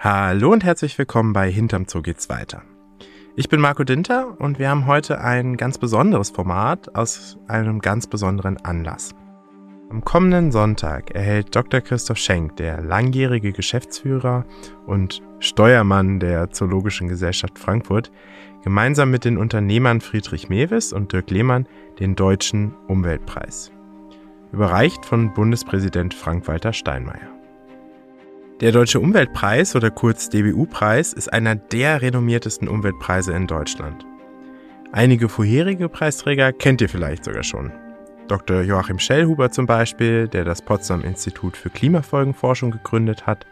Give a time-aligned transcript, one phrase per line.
[0.00, 2.62] Hallo und herzlich willkommen bei Hinterm Zoo geht's weiter.
[3.34, 8.06] Ich bin Marco Dinter und wir haben heute ein ganz besonderes Format aus einem ganz
[8.06, 9.12] besonderen Anlass.
[9.90, 11.80] Am kommenden Sonntag erhält Dr.
[11.80, 14.44] Christoph Schenk, der langjährige Geschäftsführer
[14.86, 18.12] und Steuermann der Zoologischen Gesellschaft Frankfurt,
[18.62, 21.66] gemeinsam mit den Unternehmern Friedrich Mewes und Dirk Lehmann
[21.98, 23.72] den Deutschen Umweltpreis.
[24.52, 27.37] Überreicht von Bundespräsident Frank-Walter Steinmeier.
[28.60, 34.04] Der Deutsche Umweltpreis oder kurz DBU-Preis ist einer der renommiertesten Umweltpreise in Deutschland.
[34.90, 37.70] Einige vorherige Preisträger kennt ihr vielleicht sogar schon.
[38.26, 38.62] Dr.
[38.62, 43.46] Joachim Schellhuber zum Beispiel, der das Potsdam Institut für Klimafolgenforschung gegründet hat,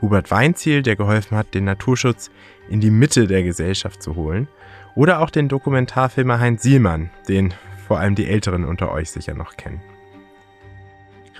[0.00, 2.32] Hubert Weinziel, der geholfen hat, den Naturschutz
[2.68, 4.48] in die Mitte der Gesellschaft zu holen,
[4.96, 7.54] oder auch den Dokumentarfilmer Heinz Sielmann, den
[7.86, 9.80] vor allem die Älteren unter euch sicher noch kennen.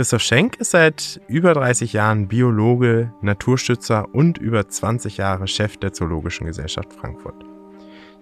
[0.01, 5.93] Christoph Schenk ist seit über 30 Jahren Biologe, Naturstützer und über 20 Jahre Chef der
[5.93, 7.45] Zoologischen Gesellschaft Frankfurt.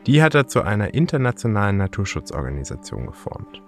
[0.04, 3.62] Die hat er zu einer internationalen Naturschutzorganisation geformt.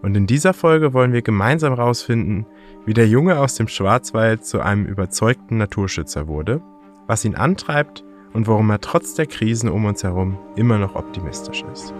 [0.00, 2.46] Und in dieser Folge wollen wir gemeinsam herausfinden,
[2.86, 6.62] wie der Junge aus dem Schwarzwald zu einem überzeugten Naturschützer wurde,
[7.08, 11.62] was ihn antreibt und warum er trotz der Krisen um uns herum immer noch optimistisch
[11.70, 11.92] ist.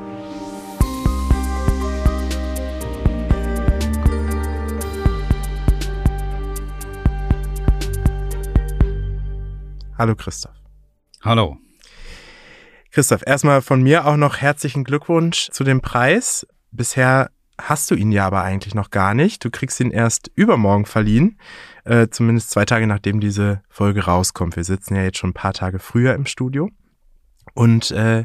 [10.00, 10.54] Hallo Christoph.
[11.20, 11.58] Hallo.
[12.90, 16.46] Christoph, erstmal von mir auch noch herzlichen Glückwunsch zu dem Preis.
[16.70, 19.44] Bisher hast du ihn ja aber eigentlich noch gar nicht.
[19.44, 21.38] Du kriegst ihn erst übermorgen verliehen,
[21.84, 24.56] äh, zumindest zwei Tage nachdem diese Folge rauskommt.
[24.56, 26.70] Wir sitzen ja jetzt schon ein paar Tage früher im Studio.
[27.52, 28.24] Und äh,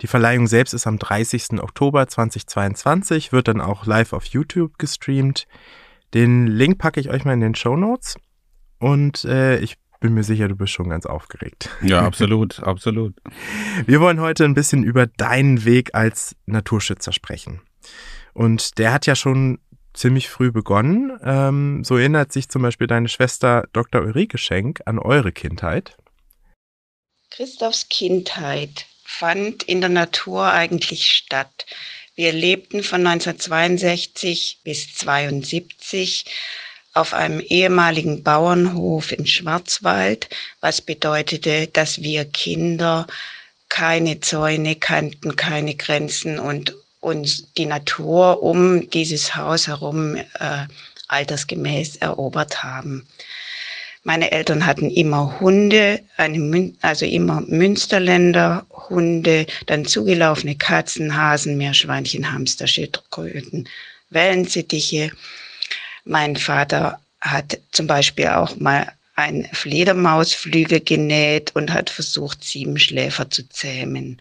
[0.00, 1.60] die Verleihung selbst ist am 30.
[1.60, 5.46] Oktober 2022, wird dann auch live auf YouTube gestreamt.
[6.14, 8.16] Den Link packe ich euch mal in den Show Notes.
[8.78, 11.68] Und äh, ich bin mir sicher, du bist schon ganz aufgeregt.
[11.82, 13.14] Ja, absolut, absolut.
[13.86, 17.60] Wir wollen heute ein bisschen über deinen Weg als Naturschützer sprechen.
[18.32, 19.58] Und der hat ja schon
[19.92, 21.18] ziemlich früh begonnen.
[21.22, 24.02] Ähm, so erinnert sich zum Beispiel deine Schwester Dr.
[24.02, 25.96] Ulrike Schenk an eure Kindheit.
[27.30, 31.66] Christophs Kindheit fand in der Natur eigentlich statt.
[32.14, 36.24] Wir lebten von 1962 bis 1972
[36.92, 40.28] auf einem ehemaligen Bauernhof in Schwarzwald,
[40.60, 43.06] was bedeutete, dass wir Kinder
[43.68, 50.66] keine Zäune kannten, keine Grenzen und uns die Natur um dieses Haus herum äh,
[51.08, 53.06] altersgemäß erobert haben.
[54.02, 62.32] Meine Eltern hatten immer Hunde, eine, also immer Münsterländer Hunde, dann zugelaufene Katzen, Hasen, Meerschweinchen,
[62.32, 63.68] Hamster, Schildkröten,
[64.08, 65.10] Wellensittiche.
[66.04, 73.28] Mein Vater hat zum Beispiel auch mal ein Fledermausflügel genäht und hat versucht, sieben Schläfer
[73.28, 74.20] zu zähmen.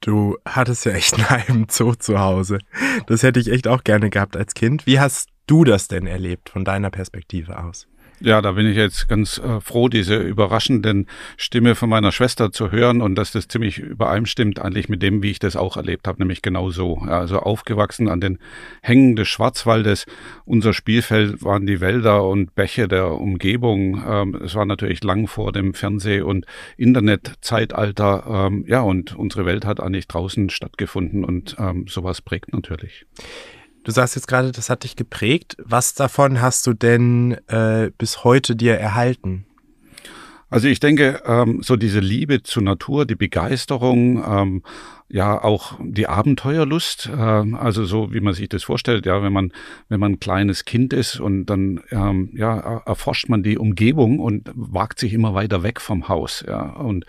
[0.00, 2.58] Du hattest ja echt einen halben Zoo zu Hause.
[3.06, 4.86] Das hätte ich echt auch gerne gehabt als Kind.
[4.86, 7.86] Wie hast du das denn erlebt von deiner Perspektive aus?
[8.24, 12.72] Ja, da bin ich jetzt ganz äh, froh, diese überraschenden Stimme von meiner Schwester zu
[12.72, 16.20] hören und dass das ziemlich übereinstimmt eigentlich mit dem, wie ich das auch erlebt habe,
[16.20, 17.02] nämlich genau so.
[17.04, 18.38] Ja, also aufgewachsen an den
[18.80, 20.06] Hängen des Schwarzwaldes.
[20.46, 24.02] Unser Spielfeld waren die Wälder und Bäche der Umgebung.
[24.08, 26.46] Ähm, es war natürlich lang vor dem Fernseh- und
[26.78, 28.24] Internetzeitalter.
[28.26, 33.04] Ähm, ja, und unsere Welt hat eigentlich draußen stattgefunden und ähm, sowas prägt natürlich.
[33.84, 35.56] Du sagst jetzt gerade, das hat dich geprägt.
[35.62, 39.46] Was davon hast du denn äh, bis heute dir erhalten?
[40.48, 44.62] Also ich denke, ähm, so diese Liebe zur Natur, die Begeisterung, ähm,
[45.08, 49.52] ja auch die Abenteuerlust, äh, also so wie man sich das vorstellt, ja, wenn man
[49.88, 54.50] wenn man ein kleines Kind ist und dann ähm, ja erforscht man die Umgebung und
[54.54, 56.70] wagt sich immer weiter weg vom Haus, ja.
[56.70, 57.04] Und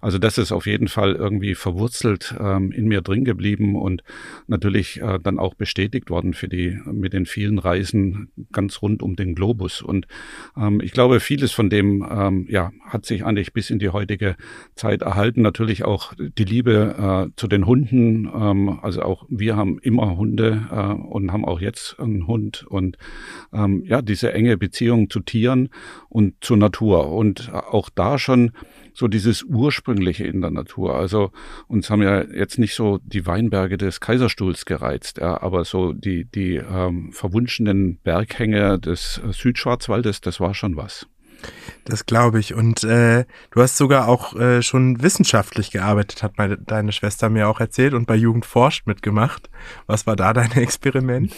[0.00, 4.04] also das ist auf jeden Fall irgendwie verwurzelt ähm, in mir drin geblieben und
[4.46, 9.16] natürlich äh, dann auch bestätigt worden für die mit den vielen Reisen ganz rund um
[9.16, 9.82] den Globus.
[9.82, 10.06] Und
[10.56, 14.36] ähm, ich glaube vieles von dem ähm, ja hat sich eigentlich bis in die heutige
[14.76, 18.26] Zeit erhalten, natürlich auch die Liebe äh, zu den Hunden.
[18.26, 22.98] Ähm, also auch wir haben immer Hunde äh, und haben auch jetzt einen Hund und
[23.50, 25.70] ähm, ja, diese enge Beziehung zu Tieren
[26.10, 28.52] und zur Natur und auch da schon
[28.92, 30.96] so dieses Ursprüngliche in der Natur.
[30.96, 31.30] Also
[31.66, 36.26] uns haben ja jetzt nicht so die Weinberge des Kaiserstuhls gereizt, ja, aber so die,
[36.26, 41.06] die ähm, verwunschenen Berghänge des Südschwarzwaldes, das war schon was.
[41.84, 42.54] Das glaube ich.
[42.54, 47.48] Und äh, du hast sogar auch äh, schon wissenschaftlich gearbeitet, hat meine, deine Schwester mir
[47.48, 49.50] auch erzählt und bei Jugend forscht mitgemacht.
[49.86, 51.34] Was war da dein Experiment?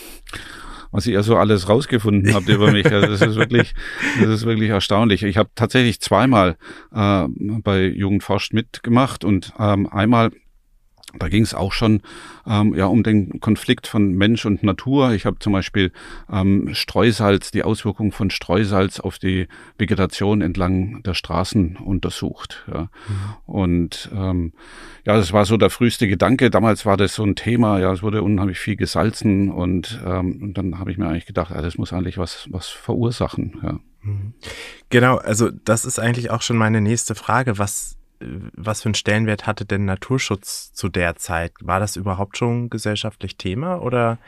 [0.93, 2.85] was ihr so alles rausgefunden habt über mich.
[2.93, 3.75] Also das ist wirklich,
[4.21, 5.23] das ist wirklich erstaunlich.
[5.23, 6.57] Ich habe tatsächlich zweimal
[6.95, 7.27] äh,
[7.63, 10.31] bei Jugend forscht mitgemacht und ähm, einmal
[11.19, 12.03] da ging es auch schon
[12.47, 15.13] ähm, ja um den Konflikt von Mensch und Natur.
[15.13, 15.93] Ich habe zum Beispiel
[16.31, 19.49] ähm, Streusalz, die Auswirkungen von Streusalz auf die
[19.79, 22.65] Vegetation entlang der Straßen untersucht.
[22.73, 22.83] Ja.
[22.83, 22.89] Mhm.
[23.47, 24.53] Und ähm,
[25.05, 26.51] ja, das war so der früheste Gedanke.
[26.51, 27.81] Damals war das so ein Thema.
[27.81, 31.51] Ja, es wurde unheimlich viel gesalzen und, ähm, und dann habe ich mir eigentlich gedacht,
[31.51, 33.61] ja, das muss eigentlich was was verursachen.
[33.63, 33.79] Ja.
[34.03, 34.35] Mhm.
[34.91, 37.59] Genau, also das ist eigentlich auch schon meine nächste Frage.
[37.59, 37.97] Was
[38.55, 41.53] was für einen Stellenwert hatte denn Naturschutz zu der Zeit?
[41.61, 44.19] War das überhaupt schon gesellschaftlich Thema oder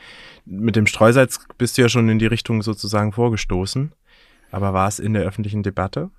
[0.45, 3.93] mit dem Streusalz bist du ja schon in die Richtung sozusagen vorgestoßen?
[4.51, 6.11] Aber war es in der öffentlichen Debatte?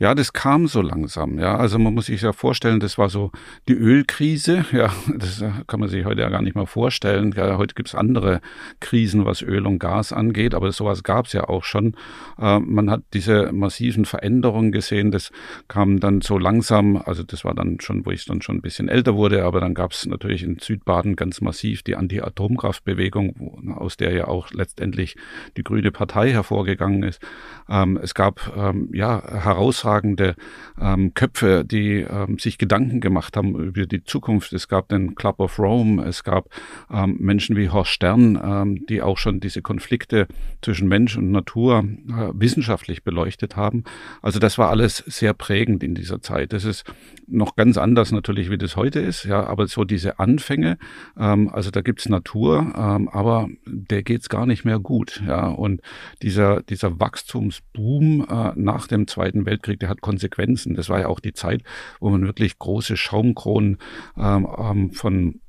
[0.00, 1.38] Ja, das kam so langsam.
[1.38, 3.30] Ja, also man muss sich ja vorstellen, das war so
[3.68, 4.64] die Ölkrise.
[4.74, 7.32] Ja, das kann man sich heute ja gar nicht mehr vorstellen.
[7.36, 8.40] Ja, heute gibt's andere
[8.80, 11.94] Krisen, was Öl und Gas angeht, aber sowas gab's ja auch schon.
[12.40, 15.12] Äh, man hat diese massiven Veränderungen gesehen.
[15.12, 15.30] Das
[15.68, 16.96] kam dann so langsam.
[16.96, 19.74] Also das war dann schon, wo ich dann schon ein bisschen älter wurde, aber dann
[19.74, 25.14] gab's natürlich in Südbaden ganz massiv die Anti-Atomkraftbewegung, aus der ja auch letztendlich
[25.56, 27.22] die Grüne Partei hervorgegangen ist.
[27.68, 30.34] Ähm, es gab ähm, ja heraus herausragende
[30.80, 34.52] ähm, Köpfe, die ähm, sich Gedanken gemacht haben über die Zukunft.
[34.52, 36.48] Es gab den Club of Rome, es gab
[36.90, 40.26] ähm, Menschen wie Horst Stern, ähm, die auch schon diese Konflikte
[40.62, 43.84] zwischen Mensch und Natur äh, wissenschaftlich beleuchtet haben.
[44.22, 46.52] Also das war alles sehr prägend in dieser Zeit.
[46.52, 46.84] Das ist
[47.26, 50.78] noch ganz anders natürlich, wie das heute ist, ja, aber so diese Anfänge,
[51.18, 55.80] ähm, also da gibt's Natur, ähm, aber der geht's gar nicht mehr gut, ja, und
[56.22, 60.74] dieser, dieser Wachstumsboom äh, nach dem Zweiten Weltkrieg Weltkrieg, der hat Konsequenzen.
[60.74, 61.62] Das war ja auch die Zeit,
[62.00, 63.78] wo man wirklich große Schaumkronen
[64.16, 65.40] ähm, ähm von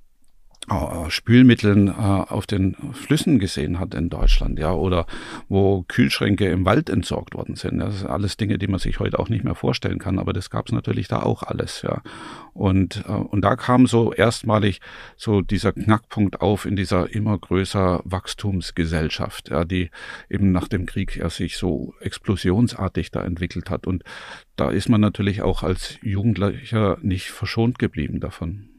[1.10, 5.06] Spülmitteln äh, auf den Flüssen gesehen hat in Deutschland, ja, oder
[5.48, 7.80] wo Kühlschränke im Wald entsorgt worden sind.
[7.80, 10.50] Das sind alles Dinge, die man sich heute auch nicht mehr vorstellen kann, aber das
[10.50, 12.02] gab es natürlich da auch alles, ja.
[12.54, 14.82] Und, äh, und da kam so erstmalig
[15.18, 19.92] so dieser Knackpunkt auf in dieser immer größer Wachstumsgesellschaft, ja, die
[20.30, 23.86] eben nach dem Krieg ja sich so explosionsartig da entwickelt hat.
[23.86, 24.04] Und
[24.56, 28.70] da ist man natürlich auch als Jugendlicher nicht verschont geblieben davon.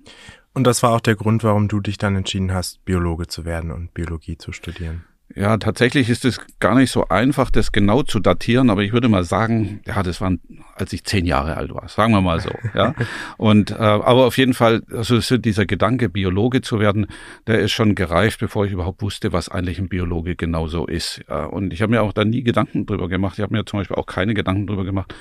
[0.57, 3.71] Und das war auch der Grund, warum du dich dann entschieden hast, Biologe zu werden
[3.71, 5.05] und Biologie zu studieren.
[5.35, 9.09] Ja, tatsächlich ist es gar nicht so einfach, das genau zu datieren, aber ich würde
[9.09, 10.41] mal sagen, ja, das waren,
[10.77, 12.95] als ich zehn Jahre alt war, sagen wir mal so, ja.
[13.37, 17.07] Und äh, aber auf jeden Fall, also dieser Gedanke, Biologe zu werden,
[17.49, 21.23] der ist schon gereift, bevor ich überhaupt wusste, was eigentlich ein Biologe genauso ist.
[21.29, 21.47] Ja.
[21.47, 23.35] Und ich habe mir auch da nie Gedanken drüber gemacht.
[23.37, 25.13] Ich habe mir zum Beispiel auch keine Gedanken drüber gemacht,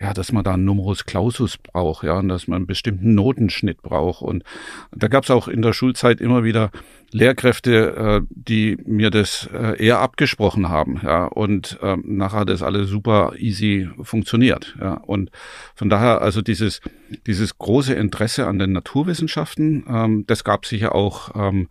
[0.00, 3.82] ja, dass man da einen Numerus Clausus braucht, ja, und dass man einen bestimmten Notenschnitt
[3.82, 4.22] braucht.
[4.22, 4.42] Und
[4.90, 6.70] da gab es auch in der Schulzeit immer wieder
[7.12, 12.88] Lehrkräfte, äh, die mir das äh, eher abgesprochen haben, ja, und äh, nachher das alles
[12.88, 14.94] super easy funktioniert, ja.
[14.94, 15.30] Und
[15.74, 16.80] von daher, also dieses,
[17.26, 21.68] dieses große Interesse an den Naturwissenschaften, ähm, das gab sicher auch ähm,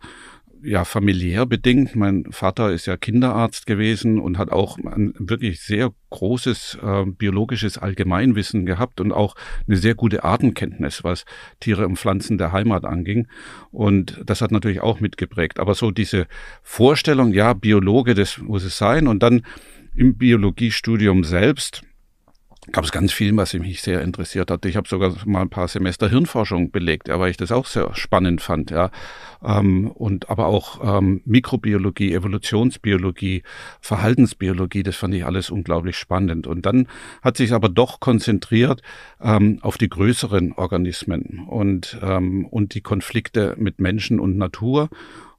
[0.62, 1.96] ja familiär bedingt.
[1.96, 7.78] Mein Vater ist ja Kinderarzt gewesen und hat auch ein wirklich sehr großes äh, biologisches
[7.78, 9.34] Allgemeinwissen gehabt und auch
[9.66, 11.24] eine sehr gute Artenkenntnis, was
[11.60, 13.28] Tiere und Pflanzen der Heimat anging.
[13.70, 15.60] Und das hat natürlich auch mitgeprägt.
[15.60, 16.26] Aber so diese
[16.62, 19.06] Vorstellung, ja, Biologe, das muss es sein.
[19.06, 19.42] Und dann
[19.94, 21.82] im Biologiestudium selbst
[22.72, 24.64] gab es ganz viel, was mich sehr interessiert hat.
[24.66, 27.94] Ich habe sogar mal ein paar Semester Hirnforschung belegt, ja, weil ich das auch sehr
[27.94, 28.90] spannend fand, ja.
[29.42, 33.42] Ähm, und aber auch ähm, Mikrobiologie, Evolutionsbiologie,
[33.80, 36.46] Verhaltensbiologie, das fand ich alles unglaublich spannend.
[36.46, 36.86] Und dann
[37.22, 38.82] hat sich aber doch konzentriert
[39.20, 44.90] ähm, auf die größeren Organismen und, ähm, und die Konflikte mit Menschen und Natur.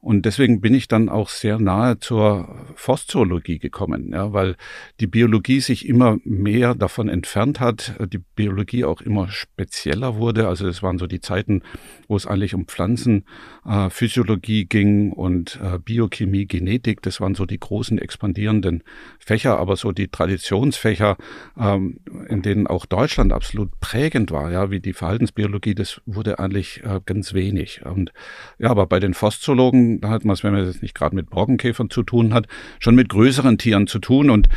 [0.01, 4.55] Und deswegen bin ich dann auch sehr nahe zur Forstzoologie gekommen, ja, weil
[4.99, 10.47] die Biologie sich immer mehr davon entfernt hat, die Biologie auch immer spezieller wurde.
[10.47, 11.61] Also es waren so die Zeiten,
[12.07, 13.25] wo es eigentlich um Pflanzenphysiologie
[13.65, 17.01] äh, ging und äh, Biochemie, Genetik.
[17.01, 18.83] Das waren so die großen expandierenden
[19.19, 21.17] Fächer, aber so die Traditionsfächer,
[21.57, 26.83] ähm, in denen auch Deutschland absolut prägend war, ja, wie die Verhaltensbiologie, das wurde eigentlich
[26.83, 27.85] äh, ganz wenig.
[27.85, 28.11] Und
[28.57, 31.29] ja, aber bei den Forstzoologen da hat man es, wenn man jetzt nicht gerade mit
[31.29, 32.47] Brockenkäfern zu tun hat,
[32.79, 34.29] schon mit größeren Tieren zu tun.
[34.29, 34.49] Und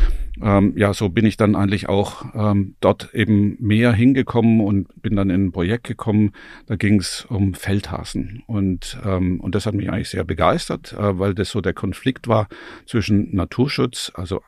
[0.43, 5.17] ähm, ja, so bin ich dann eigentlich auch ähm, dort eben mehr hingekommen und bin
[5.17, 6.33] dann in ein Projekt gekommen.
[6.67, 11.19] Da ging es um Feldhasen und ähm, und das hat mich eigentlich sehr begeistert, äh,
[11.19, 12.49] weil das so der Konflikt war
[12.87, 14.43] zwischen Naturschutz, also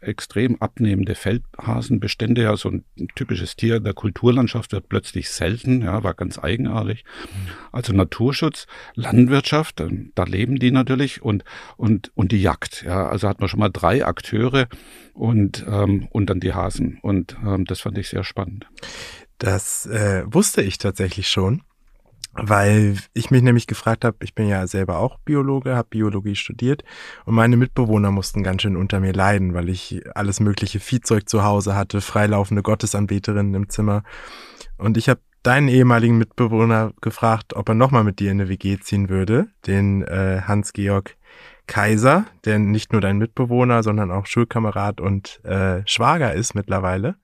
[0.00, 6.14] extrem abnehmende Feldhasenbestände, ja so ein typisches Tier der Kulturlandschaft wird plötzlich selten, ja, war
[6.14, 7.04] ganz eigenartig.
[7.72, 9.82] Also Naturschutz, Landwirtschaft,
[10.14, 11.44] da leben die natürlich und
[11.76, 14.68] und und die Jagd, ja, also hat man schon mal drei Akteure
[15.14, 16.98] und, ähm, und dann die Hasen.
[17.02, 18.66] Und ähm, das fand ich sehr spannend.
[19.38, 21.62] Das äh, wusste ich tatsächlich schon,
[22.34, 26.82] weil ich mich nämlich gefragt habe, ich bin ja selber auch Biologe, habe Biologie studiert
[27.24, 31.44] und meine Mitbewohner mussten ganz schön unter mir leiden, weil ich alles mögliche Viehzeug zu
[31.44, 34.02] Hause hatte, freilaufende Gottesanbeterinnen im Zimmer.
[34.76, 38.78] Und ich habe deinen ehemaligen Mitbewohner gefragt, ob er nochmal mit dir in eine WG
[38.80, 41.16] ziehen würde, den äh, Hans-Georg
[41.66, 47.16] Kaiser, der nicht nur dein Mitbewohner, sondern auch Schulkamerad und äh, Schwager ist mittlerweile.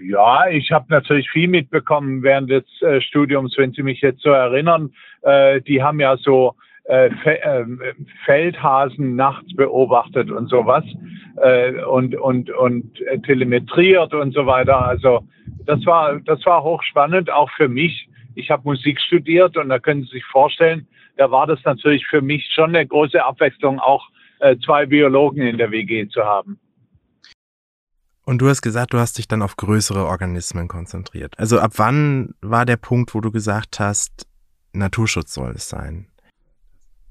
[0.00, 4.30] Ja, ich habe natürlich viel mitbekommen während des äh, Studiums, wenn Sie mich jetzt so
[4.30, 4.92] erinnern.
[5.22, 6.54] Äh, die haben ja so
[6.84, 7.64] äh, Fe äh,
[8.24, 10.84] Feldhasen nachts beobachtet und sowas
[11.36, 14.86] äh, und und und äh, telemetriert und so weiter.
[14.86, 15.26] Also
[15.64, 18.08] das war das war hochspannend auch für mich.
[18.34, 22.20] Ich habe Musik studiert und da können Sie sich vorstellen, da war das natürlich für
[22.20, 24.08] mich schon eine große Abwechslung, auch
[24.40, 26.58] äh, zwei Biologen in der WG zu haben.
[28.24, 31.38] Und du hast gesagt, du hast dich dann auf größere Organismen konzentriert.
[31.38, 34.26] Also ab wann war der Punkt, wo du gesagt hast,
[34.72, 36.08] Naturschutz soll es sein?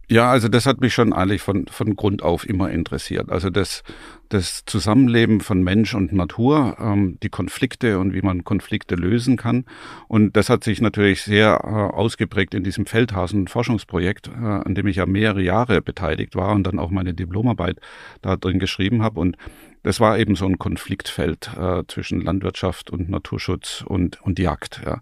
[0.08, 3.32] Ja, also das hat mich schon eigentlich von, von Grund auf immer interessiert.
[3.32, 3.84] Also das,
[4.30, 9.66] das Zusammenleben von Mensch und Natur, ähm, die Konflikte und wie man Konflikte lösen kann.
[10.08, 14.98] Und das hat sich natürlich sehr äh, ausgeprägt in diesem Feldhasen-Forschungsprojekt, äh, an dem ich
[14.98, 17.80] ja mehrere Jahre beteiligt war und dann auch meine Diplomarbeit
[18.22, 19.20] da drin geschrieben habe.
[19.20, 19.38] Und
[19.82, 24.82] das war eben so ein Konfliktfeld äh, zwischen Landwirtschaft und Naturschutz und, und Jagd.
[24.86, 25.00] Ja.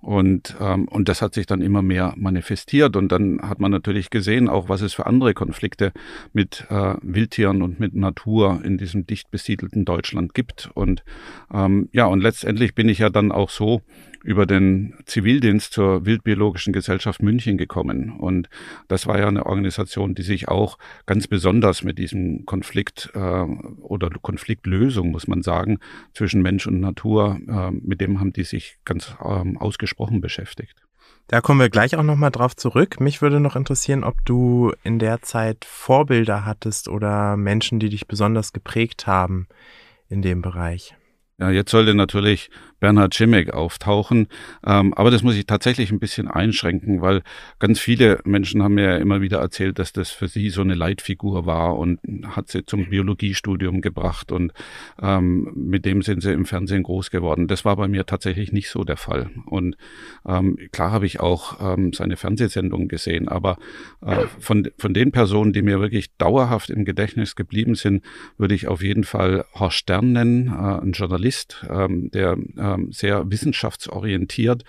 [0.00, 2.94] Und, ähm, und das hat sich dann immer mehr manifestiert.
[2.94, 5.92] Und dann hat man natürlich gesehen, auch was es für andere Konflikte
[6.32, 10.70] mit äh, Wildtieren und mit Natur in diesem dicht besiedelten Deutschland gibt.
[10.74, 11.02] Und
[11.52, 13.82] ähm, ja, und letztendlich bin ich ja dann auch so
[14.24, 18.18] über den Zivildienst zur Wildbiologischen Gesellschaft München gekommen.
[18.18, 18.48] Und
[18.88, 24.10] das war ja eine Organisation, die sich auch ganz besonders mit diesem Konflikt äh, oder
[24.10, 25.78] Konfliktlösung, muss man sagen,
[26.12, 30.82] zwischen Mensch und Natur, äh, mit dem haben die sich ganz ähm, ausgesprochen beschäftigt.
[31.28, 33.00] Da kommen wir gleich auch nochmal drauf zurück.
[33.00, 38.06] Mich würde noch interessieren, ob du in der Zeit Vorbilder hattest oder Menschen, die dich
[38.06, 39.46] besonders geprägt haben
[40.08, 40.94] in dem Bereich.
[41.38, 44.28] Ja, jetzt sollte natürlich Bernhard Schimek auftauchen.
[44.64, 47.22] Ähm, aber das muss ich tatsächlich ein bisschen einschränken, weil
[47.58, 50.74] ganz viele Menschen haben mir ja immer wieder erzählt, dass das für sie so eine
[50.74, 54.52] Leitfigur war und hat sie zum Biologiestudium gebracht und
[55.00, 57.48] ähm, mit dem sind sie im Fernsehen groß geworden.
[57.48, 59.30] Das war bei mir tatsächlich nicht so der Fall.
[59.46, 59.76] Und
[60.26, 63.58] ähm, klar habe ich auch ähm, seine Fernsehsendungen gesehen, aber
[64.04, 68.04] äh, von, von den Personen, die mir wirklich dauerhaft im Gedächtnis geblieben sind,
[68.36, 72.92] würde ich auf jeden Fall Horst Stern nennen, äh, ein Journalist, ähm, der äh, ähm,
[72.92, 74.64] sehr wissenschaftsorientiert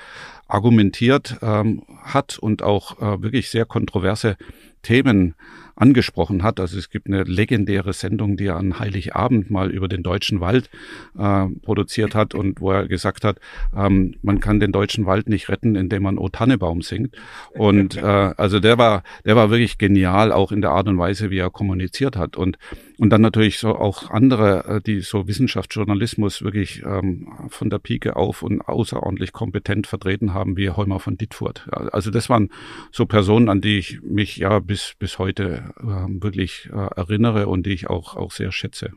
[0.50, 4.36] argumentiert ähm, hat und auch äh, wirklich sehr kontroverse
[4.82, 5.36] Themen
[5.76, 6.60] angesprochen hat.
[6.60, 10.70] Also es gibt eine legendäre Sendung, die er an Heiligabend mal über den deutschen Wald
[11.18, 13.40] äh, produziert hat und wo er gesagt hat,
[13.76, 17.16] ähm, man kann den deutschen Wald nicht retten, indem man O Tannebaum singt.
[17.54, 21.30] Und äh, also der war, der war wirklich genial, auch in der Art und Weise,
[21.30, 22.36] wie er kommuniziert hat.
[22.36, 22.58] Und
[23.00, 28.18] und dann natürlich so auch andere, äh, die so Wissenschaftsjournalismus wirklich ähm, von der Pike
[28.18, 31.68] auf und außerordentlich kompetent vertreten haben, wie Heumer von Dittfurt.
[31.72, 32.50] Also das waren
[32.92, 37.66] so Personen, an die ich mich ja bis, bis heute äh, wirklich äh, erinnere und
[37.66, 38.92] die ich auch, auch sehr schätze.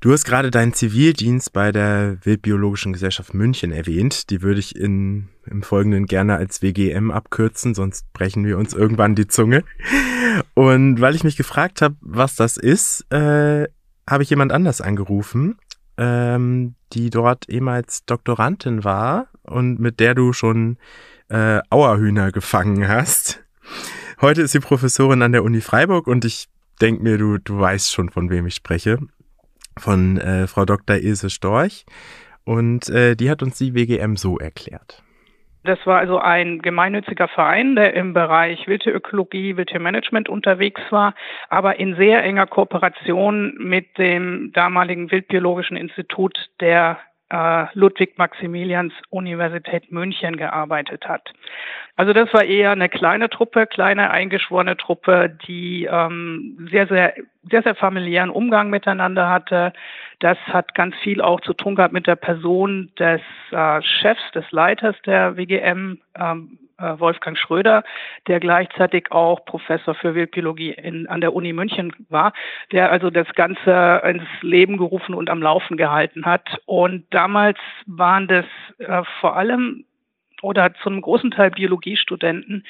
[0.00, 4.28] Du hast gerade deinen Zivildienst bei der Wildbiologischen Gesellschaft München erwähnt.
[4.28, 9.14] Die würde ich in, im Folgenden gerne als WGM abkürzen, sonst brechen wir uns irgendwann
[9.14, 9.64] die Zunge.
[10.54, 13.66] Und weil ich mich gefragt habe, was das ist, äh,
[14.08, 15.56] habe ich jemand anders angerufen,
[15.96, 20.76] ähm, die dort ehemals Doktorandin war und mit der du schon
[21.30, 23.42] äh, Auerhühner gefangen hast.
[24.20, 26.48] Heute ist sie Professorin an der Uni Freiburg und ich
[26.82, 28.98] denke mir, du, du weißt schon, von wem ich spreche
[29.78, 30.96] von äh, Frau Dr.
[30.96, 31.84] Ilse Storch.
[32.44, 35.02] Und äh, die hat uns die WGM so erklärt.
[35.66, 41.12] Das war also ein gemeinnütziger Verein, der im Bereich Wildtierökologie, Wildtiermanagement unterwegs war,
[41.48, 46.98] aber in sehr enger Kooperation mit dem damaligen Wildbiologischen Institut der
[47.30, 51.32] äh, Ludwig-Maximilians-Universität München gearbeitet hat.
[51.96, 57.14] Also das war eher eine kleine Truppe, kleine eingeschworene Truppe, die ähm, sehr, sehr,
[57.50, 59.72] sehr, sehr familiären Umgang miteinander hatte.
[60.20, 64.50] Das hat ganz viel auch zu tun gehabt mit der Person des äh, Chefs, des
[64.52, 67.84] Leiters der WGM, ähm, äh, Wolfgang Schröder,
[68.26, 72.32] der gleichzeitig auch Professor für Wildbiologie in, an der Uni München war,
[72.72, 76.58] der also das Ganze ins Leben gerufen und am Laufen gehalten hat.
[76.66, 78.46] Und damals waren das
[78.78, 79.84] äh, vor allem
[80.42, 82.64] oder zu einem großen Teil Biologiestudenten,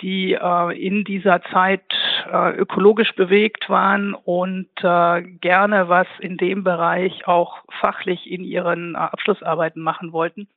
[0.00, 1.84] die äh, in dieser Zeit
[2.32, 8.94] äh, ökologisch bewegt waren und äh, gerne was in dem Bereich auch fachlich in ihren
[8.94, 10.48] äh, Abschlussarbeiten machen wollten.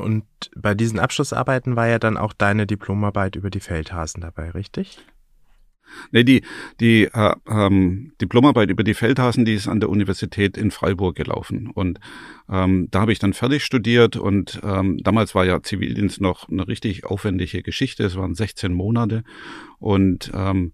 [0.00, 0.24] Und
[0.56, 4.98] bei diesen Abschlussarbeiten war ja dann auch deine Diplomarbeit über die Feldhasen dabei, richtig?
[6.12, 6.42] Nee, die,
[6.80, 11.68] die äh, ähm, Diplomarbeit über die Feldhasen, die ist an der Universität in Freiburg gelaufen.
[11.68, 12.00] Und
[12.48, 16.66] ähm, da habe ich dann fertig studiert und ähm, damals war ja Zivildienst noch eine
[16.68, 18.04] richtig aufwendige Geschichte.
[18.04, 19.24] Es waren 16 Monate
[19.78, 20.72] und ähm,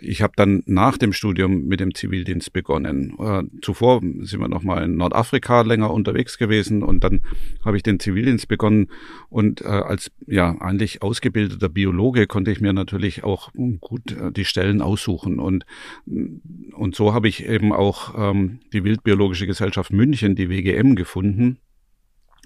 [0.00, 3.16] ich habe dann nach dem Studium mit dem Zivildienst begonnen.
[3.18, 7.22] Äh, zuvor sind wir noch mal in Nordafrika länger unterwegs gewesen und dann
[7.64, 8.88] habe ich den Zivildienst begonnen.
[9.28, 14.44] Und äh, als ja eigentlich ausgebildeter Biologe konnte ich mir natürlich auch gut äh, die
[14.44, 15.38] Stellen aussuchen.
[15.38, 15.64] Und
[16.72, 21.58] und so habe ich eben auch ähm, die Wildbiologische Gesellschaft München, die WGM, gefunden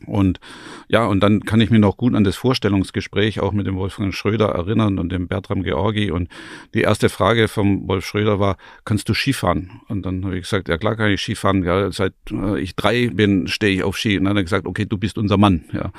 [0.06, 0.40] und
[0.88, 4.14] ja, und dann kann ich mir noch gut an das Vorstellungsgespräch auch mit dem Wolfgang
[4.14, 6.10] Schröder erinnern und dem Bertram Georgi.
[6.10, 6.28] Und
[6.74, 9.80] die erste Frage vom Wolf Schröder war, kannst du Skifahren?
[9.88, 11.62] Und dann habe ich gesagt, ja klar kann ich Skifahren.
[11.64, 14.18] Ja, seit äh, ich drei bin, stehe ich auf Ski.
[14.18, 15.64] Und dann hat er gesagt, okay, du bist unser Mann.
[15.72, 15.92] Ja.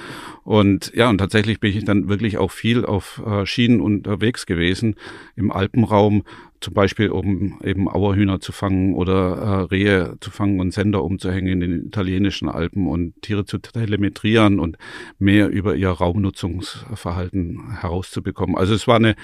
[0.44, 4.96] Und ja, und tatsächlich bin ich dann wirklich auch viel auf äh, Schienen unterwegs gewesen
[5.36, 6.24] im Alpenraum
[6.61, 11.51] zum Beispiel um eben Auerhühner zu fangen oder äh, Rehe zu fangen und Sender umzuhängen
[11.51, 14.77] in den italienischen Alpen und Tiere zu telemetrieren und
[15.17, 18.57] mehr über ihr Raumnutzungsverhalten herauszubekommen.
[18.57, 19.15] Also es war eine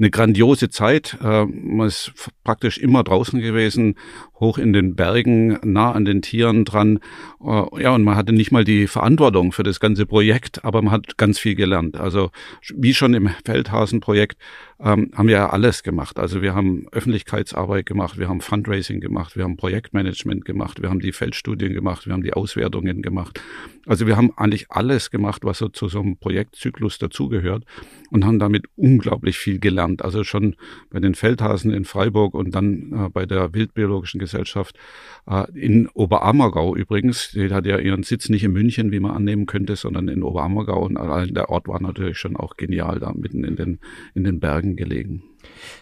[0.00, 1.18] eine grandiose Zeit.
[1.22, 3.96] Äh, man ist praktisch immer draußen gewesen,
[4.40, 7.00] hoch in den Bergen, nah an den Tieren dran.
[7.44, 10.92] Äh, ja, und man hatte nicht mal die Verantwortung für das ganze Projekt, aber man
[10.92, 12.00] hat ganz viel gelernt.
[12.00, 12.30] Also
[12.74, 14.38] wie schon im Feldhasenprojekt
[14.82, 16.18] ähm, haben wir ja alles gemacht.
[16.18, 21.00] Also wir haben Öffentlichkeitsarbeit gemacht, wir haben Fundraising gemacht, wir haben Projektmanagement gemacht, wir haben
[21.00, 23.40] die Feldstudien gemacht, wir haben die Auswertungen gemacht.
[23.86, 27.64] Also wir haben eigentlich alles gemacht, was so zu so einem Projektzyklus dazugehört
[28.10, 30.02] und haben damit unglaublich viel gelernt.
[30.02, 30.56] Also schon
[30.90, 34.78] bei den Feldhasen in Freiburg und dann äh, bei der Wildbiologischen Gesellschaft
[35.26, 37.32] äh, in Oberammergau übrigens.
[37.32, 40.84] Die hat ja ihren Sitz nicht in München, wie man annehmen könnte, sondern in Oberammergau.
[40.84, 43.78] Und allein der Ort war natürlich schon auch genial da mitten in den,
[44.14, 45.22] in den Bergen gelegen.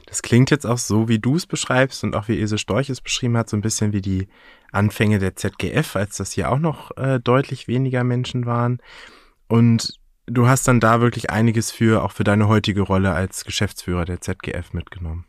[0.06, 3.00] Das klingt jetzt auch so, wie du es beschreibst und auch wie Ilse Storch es
[3.00, 4.28] beschrieben hat, so ein bisschen wie die
[4.72, 8.78] Anfänge der ZGF, als das hier auch noch äh, deutlich weniger Menschen waren.
[9.48, 9.94] Und
[10.26, 14.20] du hast dann da wirklich einiges für, auch für deine heutige Rolle als Geschäftsführer der
[14.20, 15.24] ZGF mitgenommen.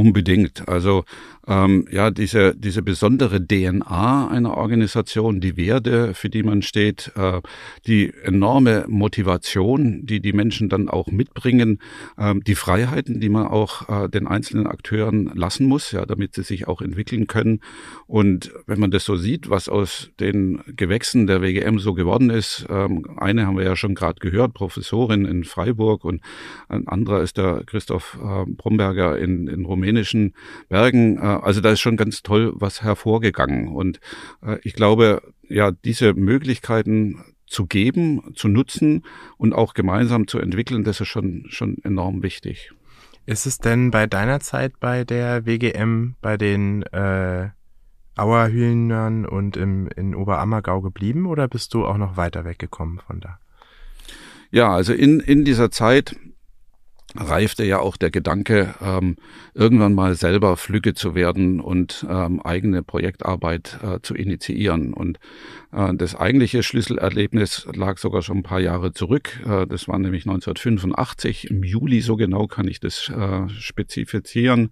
[0.00, 0.66] Unbedingt.
[0.66, 1.04] Also
[1.46, 7.42] ähm, ja, diese, diese besondere DNA einer Organisation, die Werte, für die man steht, äh,
[7.86, 11.80] die enorme Motivation, die die Menschen dann auch mitbringen,
[12.16, 16.44] äh, die Freiheiten, die man auch äh, den einzelnen Akteuren lassen muss, ja, damit sie
[16.44, 17.60] sich auch entwickeln können.
[18.06, 22.64] Und wenn man das so sieht, was aus den Gewächsen der WGM so geworden ist,
[22.70, 26.22] ähm, eine haben wir ja schon gerade gehört, Professorin in Freiburg und
[26.68, 30.34] ein anderer ist der Christoph äh, Bromberger in, in rumänischen
[30.68, 33.68] Bergen äh, also da ist schon ganz toll was hervorgegangen.
[33.68, 34.00] Und
[34.42, 39.04] äh, ich glaube, ja, diese Möglichkeiten zu geben, zu nutzen
[39.36, 42.72] und auch gemeinsam zu entwickeln, das ist schon, schon enorm wichtig.
[43.26, 47.48] Ist es denn bei deiner Zeit bei der WGM, bei den äh,
[48.16, 53.38] Auerhühnern und im, in Oberammergau geblieben oder bist du auch noch weiter weggekommen von da?
[54.52, 56.16] Ja, also in, in dieser Zeit
[57.16, 59.16] reifte ja auch der Gedanke, ähm,
[59.54, 64.92] irgendwann mal selber Flügge zu werden und ähm, eigene Projektarbeit äh, zu initiieren.
[64.92, 65.18] Und
[65.72, 69.40] äh, das eigentliche Schlüsselerlebnis lag sogar schon ein paar Jahre zurück.
[69.44, 74.70] Äh, das war nämlich 1985, im Juli, so genau kann ich das äh, spezifizieren.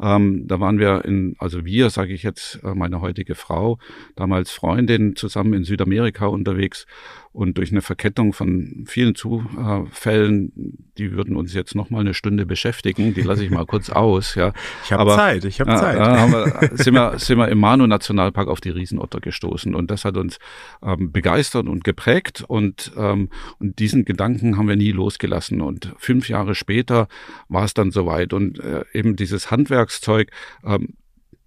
[0.00, 3.78] Ähm, da waren wir in, also wir, sage ich jetzt, äh, meine heutige Frau,
[4.16, 6.86] damals Freundin, zusammen in Südamerika unterwegs
[7.34, 10.52] und durch eine Verkettung von vielen Zufällen,
[10.96, 14.36] die würden uns jetzt noch mal eine Stunde beschäftigen, die lasse ich mal kurz aus.
[14.36, 14.52] Ja.
[14.84, 15.96] Ich habe Zeit, ich habe äh, Zeit.
[15.96, 20.16] Äh, wir, sind, wir, sind wir im Manu-Nationalpark auf die Riesenotter gestoßen und das hat
[20.16, 20.38] uns
[20.80, 26.28] ähm, begeistert und geprägt und, ähm, und diesen Gedanken haben wir nie losgelassen und fünf
[26.28, 27.08] Jahre später
[27.48, 30.30] war es dann soweit und äh, eben dieses Handwerkszeug,
[30.64, 30.94] ähm,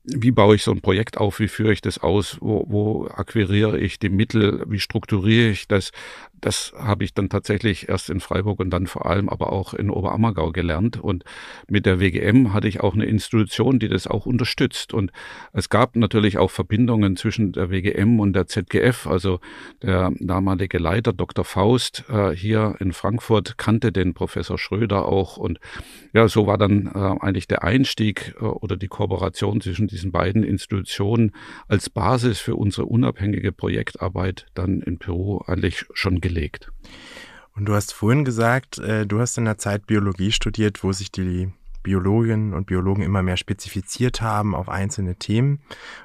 [0.08, 3.78] wie baue ich so ein Projekt auf, wie führe ich das aus, wo, wo akquiriere
[3.78, 5.92] ich die Mittel, wie strukturiere ich das,
[6.42, 9.90] das habe ich dann tatsächlich erst in Freiburg und dann vor allem aber auch in
[9.90, 10.98] Oberammergau gelernt.
[10.98, 11.24] Und
[11.68, 14.94] mit der WGM hatte ich auch eine Institution, die das auch unterstützt.
[14.94, 15.12] Und
[15.54, 19.08] es gab natürlich auch Verbindungen zwischen der WGM und der ZGF.
[19.08, 19.40] Also
[19.82, 21.44] der damalige Leiter, Dr.
[21.44, 25.38] Faust, äh, hier in Frankfurt, kannte den Professor Schröder auch.
[25.38, 25.60] Und
[26.14, 30.44] ja, so war dann äh, eigentlich der Einstieg äh, oder die Kooperation zwischen diesen beiden
[30.44, 31.32] Institutionen
[31.68, 36.72] als Basis für unsere unabhängige Projektarbeit dann in Peru eigentlich schon gelegt.
[37.56, 41.12] Und du hast vorhin gesagt, äh, du hast in der Zeit Biologie studiert, wo sich
[41.12, 45.62] die Biologinnen und Biologen immer mehr spezifiziert haben auf einzelne Themen.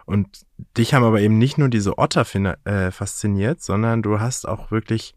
[0.06, 0.46] Und
[0.78, 2.24] dich haben aber eben nicht nur diese Otter
[2.64, 5.14] äh, fasziniert, sondern du hast auch wirklich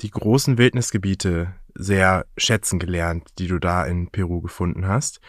[0.00, 5.20] die großen Wildnisgebiete sehr schätzen gelernt, die du da in Peru gefunden hast.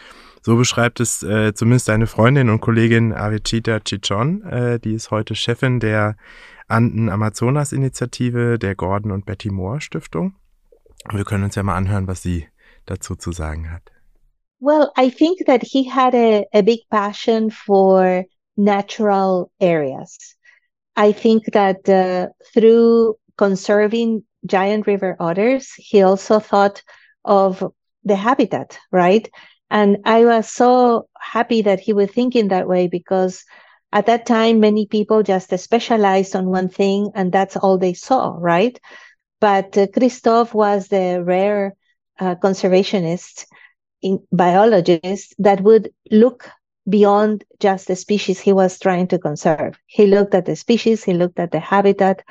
[0.42, 5.36] So beschreibt es äh, zumindest deine Freundin und Kollegin Avicita Chichon, äh, die ist heute
[5.36, 6.16] Chefin der
[6.68, 10.36] Anden-Amazonas-Initiative der Gordon und Betty Moore Stiftung.
[11.12, 12.48] Wir können uns ja mal anhören, was sie
[12.86, 13.92] dazu zu sagen hat.
[14.60, 18.26] Well, I think that he had a, a big passion for
[18.58, 20.36] natural areas.
[20.98, 26.82] I think that uh, through conserving giant river otters, he also thought
[27.26, 27.64] of
[28.04, 29.30] the habitat, right?
[29.70, 33.44] And I was so happy that he was thinking that way because
[33.92, 38.36] at that time, many people just specialized on one thing and that's all they saw,
[38.38, 38.80] right?
[39.40, 39.88] But uh,
[40.54, 41.76] was the rare
[42.20, 43.46] uh, conservationist
[44.02, 46.50] in biologist that would look
[46.88, 49.80] beyond just the species he was trying to conserve.
[49.86, 52.24] He looked at the species, he looked at the habitat,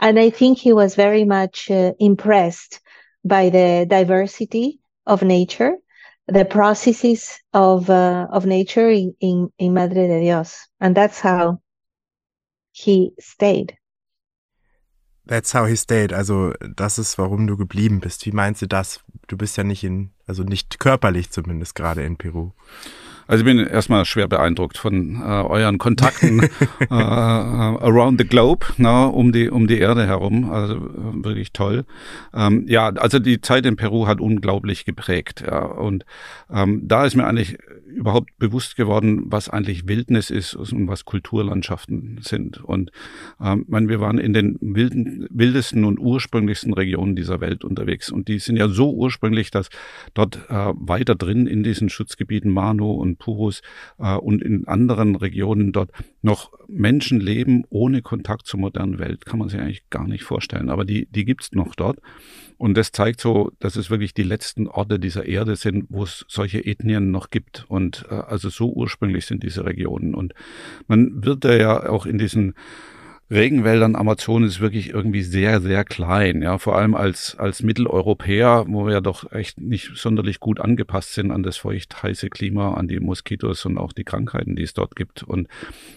[0.00, 2.80] and I think he was very much uh, impressed
[3.24, 5.76] by the diversity of nature
[6.28, 11.60] the processes of uh, of nature in, in, in Madre de Dios, and that's how
[12.70, 13.76] he stayed.
[15.26, 16.12] That's how he stayed.
[16.12, 18.24] Also das ist, warum du geblieben bist.
[18.26, 19.00] Wie meinst du das?
[19.26, 22.52] Du bist ja nicht in, also nicht körperlich zumindest gerade in Peru.
[23.28, 26.40] Also ich bin erstmal schwer beeindruckt von äh, euren Kontakten
[26.90, 30.50] äh, around the globe, na, um die um die Erde herum.
[30.50, 31.84] Also äh, wirklich toll.
[32.32, 35.44] Ähm, ja, also die Zeit in Peru hat unglaublich geprägt.
[35.46, 36.06] Ja, und
[36.50, 42.20] ähm, da ist mir eigentlich überhaupt bewusst geworden, was eigentlich Wildnis ist und was Kulturlandschaften
[42.22, 42.64] sind.
[42.64, 42.92] Und
[43.42, 48.10] ähm, meine, wir waren in den wilden, wildesten und ursprünglichsten Regionen dieser Welt unterwegs.
[48.10, 49.68] Und die sind ja so ursprünglich, dass
[50.14, 53.62] dort äh, weiter drin in diesen Schutzgebieten Mano und Purus
[53.98, 55.90] äh, und in anderen Regionen dort
[56.22, 59.26] noch Menschen leben ohne Kontakt zur modernen Welt.
[59.26, 60.70] Kann man sich eigentlich gar nicht vorstellen.
[60.70, 61.98] Aber die, die gibt's noch dort.
[62.56, 66.24] Und das zeigt so, dass es wirklich die letzten Orte dieser Erde sind, wo es
[66.28, 67.64] solche Ethnien noch gibt.
[67.68, 70.14] Und äh, also so ursprünglich sind diese Regionen.
[70.14, 70.34] Und
[70.86, 72.54] man wird da ja auch in diesen
[73.30, 76.40] Regenwäldern Amazon ist wirklich irgendwie sehr, sehr klein.
[76.40, 81.12] Ja, vor allem als, als Mitteleuropäer, wo wir ja doch echt nicht sonderlich gut angepasst
[81.12, 84.72] sind an das feucht heiße Klima, an die Moskitos und auch die Krankheiten, die es
[84.72, 85.22] dort gibt.
[85.24, 85.46] Und,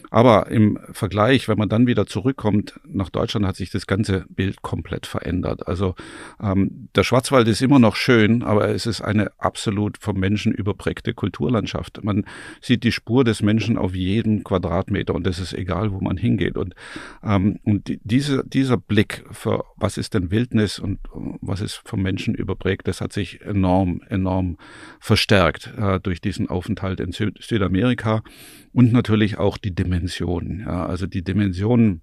[0.10, 4.62] aber im Vergleich, wenn man dann wieder zurückkommt nach Deutschland, hat sich das ganze Bild
[4.62, 5.68] komplett verändert.
[5.68, 5.96] Also,
[6.44, 11.14] ähm, der Schwarzwald ist immer noch schön, aber es ist eine absolut vom Menschen überprägte
[11.14, 12.04] Kulturlandschaft.
[12.04, 12.26] Man
[12.60, 16.58] sieht die Spur des Menschen auf jedem Quadratmeter und das ist egal, wo man hingeht.
[16.58, 16.76] Und
[17.24, 21.00] und die, diese, dieser Blick für was ist denn Wildnis und
[21.42, 24.58] was ist vom Menschen überprägt, das hat sich enorm, enorm
[25.00, 28.24] verstärkt äh, durch diesen Aufenthalt in Sü Südamerika
[28.74, 30.62] und natürlich auch die Dimensionen.
[30.62, 32.02] Ja, also die Dimensionen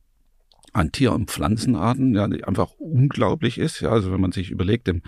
[0.73, 3.81] an Tier- und Pflanzenarten, ja, die einfach unglaublich ist.
[3.81, 5.03] Ja, also wenn man sich überlegt, im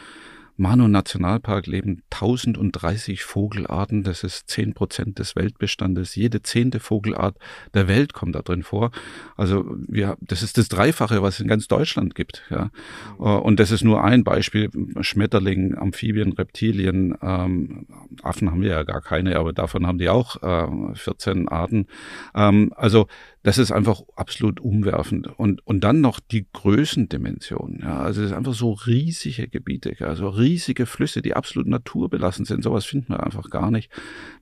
[0.60, 4.02] Manu Nationalpark leben 1030 Vogelarten.
[4.02, 6.14] Das ist 10 Prozent des Weltbestandes.
[6.14, 7.38] Jede zehnte Vogelart
[7.72, 8.90] der Welt kommt da drin vor.
[9.38, 12.44] Also wir, das ist das Dreifache, was es in ganz Deutschland gibt.
[12.50, 12.70] Ja.
[13.18, 14.68] Äh, und das ist nur ein Beispiel.
[15.00, 17.86] Schmetterling, Amphibien, Reptilien, ähm,
[18.22, 21.86] Affen haben wir ja gar keine, aber davon haben die auch äh, 14 Arten.
[22.34, 23.06] Ähm, also
[23.42, 25.26] das ist einfach absolut umwerfend.
[25.38, 27.81] Und, und dann noch die Größendimension.
[27.83, 32.62] Ja, also es ist einfach so riesige Gebiete, also riesige Flüsse, die absolut naturbelassen sind.
[32.62, 33.90] Sowas finden wir einfach gar nicht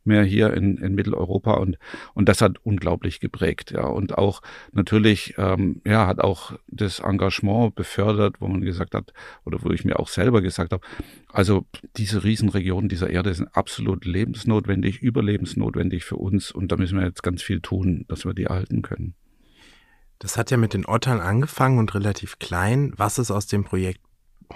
[0.03, 1.55] mehr hier in, in Mitteleuropa.
[1.55, 1.79] Und,
[2.15, 3.71] und das hat unglaublich geprägt.
[3.71, 9.13] Ja, und auch natürlich, ähm, ja, hat auch das Engagement befördert, wo man gesagt hat,
[9.45, 10.85] oder wo ich mir auch selber gesagt habe,
[11.33, 16.51] also diese Riesenregionen dieser Erde sind absolut lebensnotwendig, überlebensnotwendig für uns.
[16.51, 18.88] Und da müssen wir jetzt ganz viel tun, dass wir die erhalten können.
[20.19, 22.93] Das hat ja mit den Ottern angefangen und relativ klein.
[22.97, 24.01] Was ist aus dem Projekt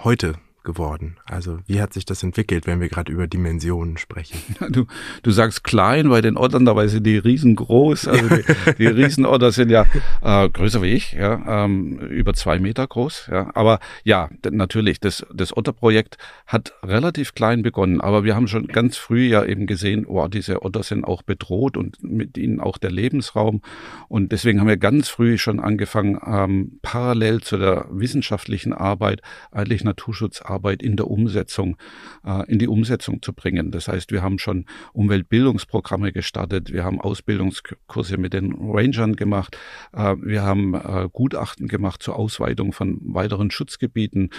[0.03, 1.17] heute geworden?
[1.25, 4.39] Also wie hat sich das entwickelt, wenn wir gerade über Dimensionen sprechen?
[4.73, 4.87] Du,
[5.21, 8.07] du sagst klein, bei den Ottern, dabei sind die riesengroß.
[8.07, 8.43] Also die,
[8.79, 9.85] die Riesenotter sind ja
[10.21, 13.27] äh, größer wie ich, ja, ähm, über zwei Meter groß.
[13.31, 13.51] Ja.
[13.53, 18.97] Aber ja, natürlich, das, das Otterprojekt hat relativ klein begonnen, aber wir haben schon ganz
[18.97, 22.91] früh ja eben gesehen, wow, diese Otter sind auch bedroht und mit ihnen auch der
[22.91, 23.61] Lebensraum.
[24.07, 29.21] Und deswegen haben wir ganz früh schon angefangen, ähm, parallel zu der wissenschaftlichen Arbeit
[29.51, 31.77] eigentlich Naturschutzarbeit in der Umsetzung,
[32.25, 33.71] äh, in die Umsetzung zu bringen.
[33.71, 39.57] Das heißt, wir haben schon Umweltbildungsprogramme gestartet, wir haben Ausbildungskurse mit den Rangern gemacht,
[39.93, 44.29] äh, wir haben äh, Gutachten gemacht zur Ausweitung von weiteren Schutzgebieten,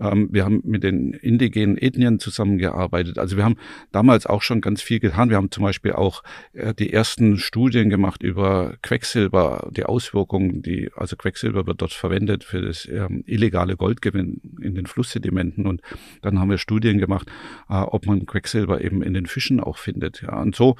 [0.00, 3.18] ähm, wir haben mit den indigenen Ethnien zusammengearbeitet.
[3.18, 3.56] Also wir haben
[3.90, 5.30] damals auch schon ganz viel getan.
[5.30, 6.22] Wir haben zum Beispiel auch
[6.78, 12.60] die ersten Studien gemacht über Quecksilber, die Auswirkungen, die, also Quecksilber wird dort verwendet für
[12.60, 15.82] das ähm, illegale Goldgewinn in den Flusssedimenten und
[16.22, 17.28] dann haben wir Studien gemacht,
[17.68, 20.22] äh, ob man Quecksilber eben in den Fischen auch findet.
[20.22, 20.76] Ja, und so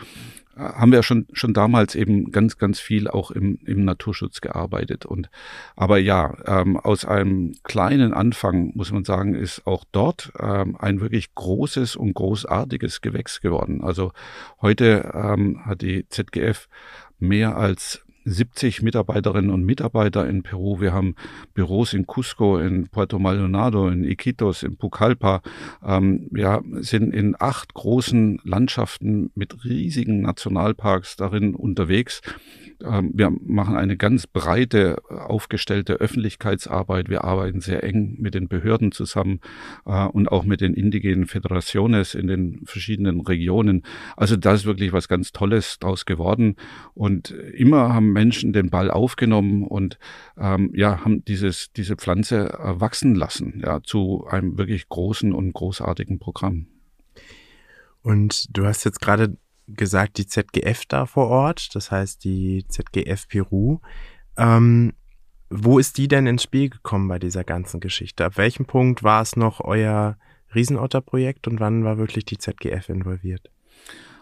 [0.56, 5.06] äh, haben wir schon schon damals eben ganz ganz viel auch im, im Naturschutz gearbeitet
[5.06, 5.30] und
[5.76, 11.00] aber ja ähm, aus einem kleinen Anfang muss man sagen ist auch dort ähm, ein
[11.00, 14.12] wirklich großes und großartiges Gewächs geworden also
[14.60, 16.68] heute ähm, hat die ZGF
[17.18, 20.80] mehr als 70 Mitarbeiterinnen und Mitarbeiter in Peru.
[20.80, 21.14] Wir haben
[21.54, 25.42] Büros in Cusco, in Puerto Maldonado, in Iquitos, in Pucallpa.
[25.84, 32.20] Ähm, wir sind in acht großen Landschaften mit riesigen Nationalparks darin unterwegs.
[32.84, 37.08] Ähm, wir machen eine ganz breite aufgestellte Öffentlichkeitsarbeit.
[37.08, 39.40] Wir arbeiten sehr eng mit den Behörden zusammen
[39.86, 43.82] äh, und auch mit den indigenen Federaciones in den verschiedenen Regionen.
[44.16, 46.56] Also da ist wirklich was ganz Tolles draus geworden.
[46.94, 49.98] Und immer haben Menschen den Ball aufgenommen und
[50.38, 56.18] ähm, ja, haben dieses, diese Pflanze wachsen lassen, ja, zu einem wirklich großen und großartigen
[56.18, 56.66] Programm.
[58.02, 59.36] Und du hast jetzt gerade
[59.76, 63.78] gesagt, die ZGF da vor Ort, das heißt die ZGF Peru.
[64.36, 64.92] Ähm,
[65.50, 68.24] wo ist die denn ins Spiel gekommen bei dieser ganzen Geschichte?
[68.24, 70.16] Ab welchem Punkt war es noch euer
[70.54, 73.50] Riesenotterprojekt und wann war wirklich die ZGF involviert?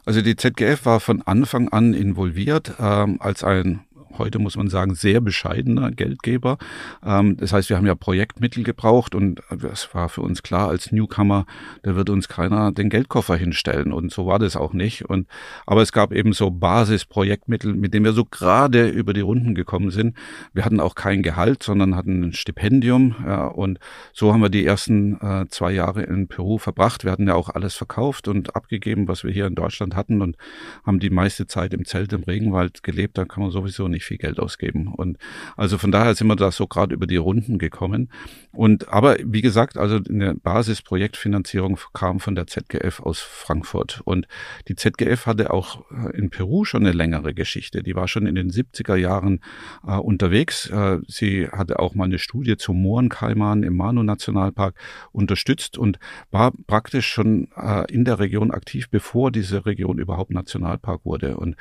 [0.05, 3.81] Also die ZGF war von Anfang an involviert ähm, als ein
[4.19, 6.59] heute muss man sagen, sehr bescheidener Geldgeber.
[7.05, 9.41] Ähm, das heißt, wir haben ja Projektmittel gebraucht und
[9.73, 11.47] es war für uns klar, als Newcomer,
[11.83, 15.05] da wird uns keiner den Geldkoffer hinstellen und so war das auch nicht.
[15.05, 15.27] Und,
[15.67, 19.91] aber es gab eben so Basisprojektmittel, mit denen wir so gerade über die Runden gekommen
[19.91, 20.17] sind.
[20.53, 23.79] Wir hatten auch kein Gehalt, sondern hatten ein Stipendium ja, und
[24.13, 27.05] so haben wir die ersten äh, zwei Jahre in Peru verbracht.
[27.05, 30.37] Wir hatten ja auch alles verkauft und abgegeben, was wir hier in Deutschland hatten und
[30.85, 33.19] haben die meiste Zeit im Zelt im Regenwald gelebt.
[33.19, 34.89] Da kann man sowieso nicht viel Geld ausgeben.
[34.89, 35.19] Und
[35.57, 38.11] also von daher sind wir da so gerade über die Runden gekommen.
[38.53, 44.01] Und aber wie gesagt, also eine Basisprojektfinanzierung kam von der ZGF aus Frankfurt.
[44.05, 44.27] Und
[44.69, 47.83] die ZGF hatte auch in Peru schon eine längere Geschichte.
[47.83, 49.41] Die war schon in den 70er Jahren
[49.87, 50.69] äh, unterwegs.
[50.71, 54.75] Äh, sie hatte auch mal eine Studie zum Mohrenkaiman im Manu-Nationalpark
[55.13, 55.99] unterstützt und
[56.31, 61.37] war praktisch schon äh, in der Region aktiv, bevor diese Region überhaupt Nationalpark wurde.
[61.37, 61.57] Und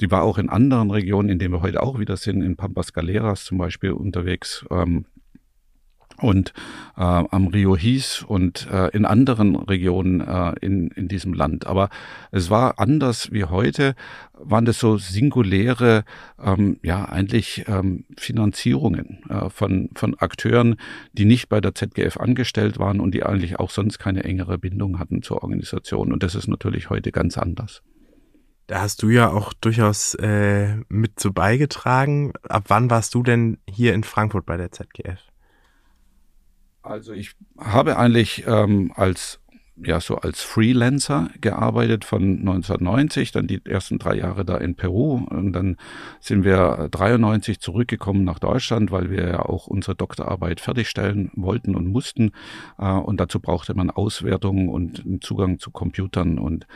[0.00, 2.92] die war auch in anderen Regionen, in denen wir heute auch wieder sind, in Pampas
[2.92, 4.64] Galeras zum Beispiel unterwegs.
[4.70, 5.06] Ähm,
[6.18, 6.52] und
[6.96, 11.66] äh, am Rio His und äh, in anderen Regionen äh, in, in diesem Land.
[11.66, 11.90] Aber
[12.30, 13.94] es war anders wie heute,
[14.32, 16.04] waren das so singuläre,
[16.42, 20.76] ähm, ja, eigentlich ähm, Finanzierungen äh, von, von Akteuren,
[21.12, 24.98] die nicht bei der ZGF angestellt waren und die eigentlich auch sonst keine engere Bindung
[24.98, 26.12] hatten zur Organisation.
[26.12, 27.82] Und das ist natürlich heute ganz anders.
[28.66, 32.32] Da hast du ja auch durchaus äh, mit zu beigetragen.
[32.48, 35.20] Ab wann warst du denn hier in Frankfurt bei der ZGF?
[36.82, 39.40] Also ich habe eigentlich ähm, als
[39.76, 45.24] ja so als Freelancer gearbeitet von 1990, dann die ersten drei Jahre da in Peru.
[45.28, 45.76] Und dann
[46.20, 51.86] sind wir 93 zurückgekommen nach Deutschland, weil wir ja auch unsere Doktorarbeit fertigstellen wollten und
[51.88, 52.32] mussten.
[52.78, 56.66] Äh, und dazu brauchte man Auswertungen und Zugang zu Computern und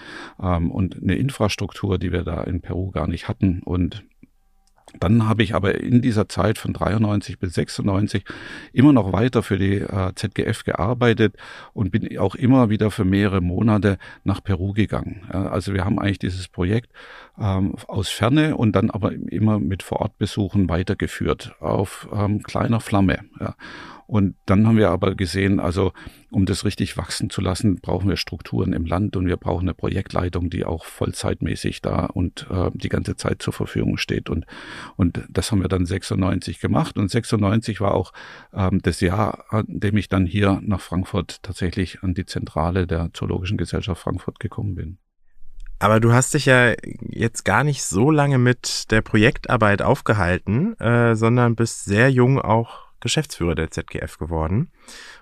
[0.40, 3.62] ähm, und eine Infrastruktur, die wir da in Peru gar nicht hatten.
[3.64, 4.04] Und
[5.00, 8.24] dann habe ich aber in dieser Zeit von 93 bis 96
[8.72, 11.36] immer noch weiter für die äh, ZGF gearbeitet
[11.72, 15.28] und bin auch immer wieder für mehrere Monate nach Peru gegangen.
[15.32, 16.90] Ja, also wir haben eigentlich dieses Projekt
[17.40, 23.20] ähm, aus Ferne und dann aber immer mit Vorortbesuchen weitergeführt auf ähm, kleiner Flamme.
[23.40, 23.54] Ja.
[24.08, 25.92] Und dann haben wir aber gesehen, also
[26.30, 29.74] um das richtig wachsen zu lassen, brauchen wir Strukturen im Land und wir brauchen eine
[29.74, 34.30] Projektleitung, die auch vollzeitmäßig da und äh, die ganze Zeit zur Verfügung steht.
[34.30, 34.46] Und,
[34.96, 36.96] und das haben wir dann 96 gemacht.
[36.96, 38.14] Und 96 war auch
[38.54, 43.10] ähm, das Jahr, an dem ich dann hier nach Frankfurt tatsächlich an die Zentrale der
[43.12, 44.98] Zoologischen Gesellschaft Frankfurt gekommen bin.
[45.80, 51.14] Aber du hast dich ja jetzt gar nicht so lange mit der Projektarbeit aufgehalten, äh,
[51.14, 54.72] sondern bist sehr jung auch Geschäftsführer der ZGF geworden.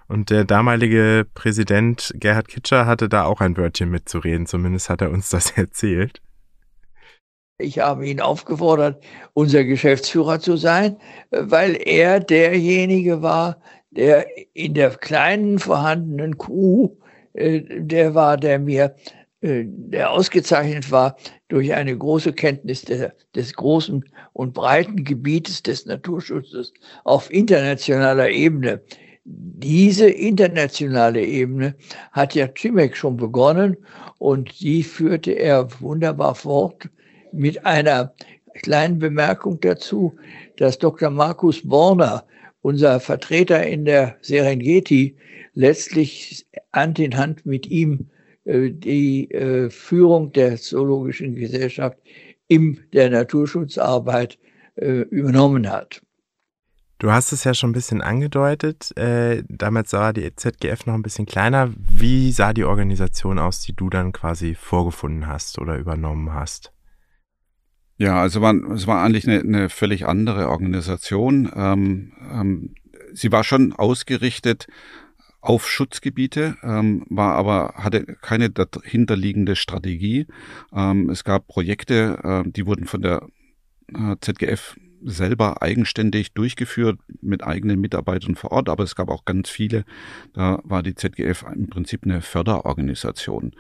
[0.09, 5.11] Und der damalige Präsident Gerhard Kitscher hatte da auch ein Wörtchen mitzureden, zumindest hat er
[5.11, 6.23] uns das erzählt.
[7.59, 10.99] Ich habe ihn aufgefordert, unser Geschäftsführer zu sein,
[11.31, 16.97] weil er derjenige war, der in der kleinen vorhandenen Crew,
[17.33, 18.95] äh, der war, der mir
[19.47, 21.17] der ausgezeichnet war
[21.49, 26.73] durch eine große Kenntnis der, des großen und breiten Gebietes des Naturschutzes
[27.05, 28.83] auf internationaler Ebene.
[29.25, 31.75] Diese internationale Ebene
[32.13, 33.77] hat ja Cimek schon begonnen
[34.19, 36.89] und die führte er wunderbar fort
[37.33, 38.15] mit einer
[38.55, 40.17] kleinen Bemerkung dazu,
[40.57, 41.11] dass Dr.
[41.11, 42.25] Markus Borner,
[42.63, 45.17] unser Vertreter in der Serengeti,
[45.55, 48.16] letztlich Hand in Hand mit ihm äh,
[48.47, 51.99] die äh, Führung der Zoologischen Gesellschaft
[52.49, 54.39] in der Naturschutzarbeit
[54.77, 56.03] äh, übernommen hat.
[56.99, 58.97] Du hast es ja schon ein bisschen angedeutet.
[58.97, 61.71] Äh, damals sah die ZGF noch ein bisschen kleiner.
[61.77, 66.73] Wie sah die Organisation aus, die du dann quasi vorgefunden hast oder übernommen hast?
[67.99, 71.51] Ja, also war, es war eigentlich eine, eine völlig andere Organisation.
[71.55, 72.75] Ähm, ähm,
[73.13, 74.67] sie war schon ausgerichtet
[75.47, 80.27] auf Schutzgebiete, ähm, war aber hatte keine dahinterliegende Strategie.
[80.75, 83.29] Ähm, es gab Projekte, äh, die wurden von der
[83.95, 89.49] äh, ZGF selber eigenständig durchgeführt mit eigenen Mitarbeitern vor Ort, aber es gab auch ganz
[89.49, 89.85] viele.
[90.33, 93.53] Da war die ZGF im Prinzip eine Förderorganisation.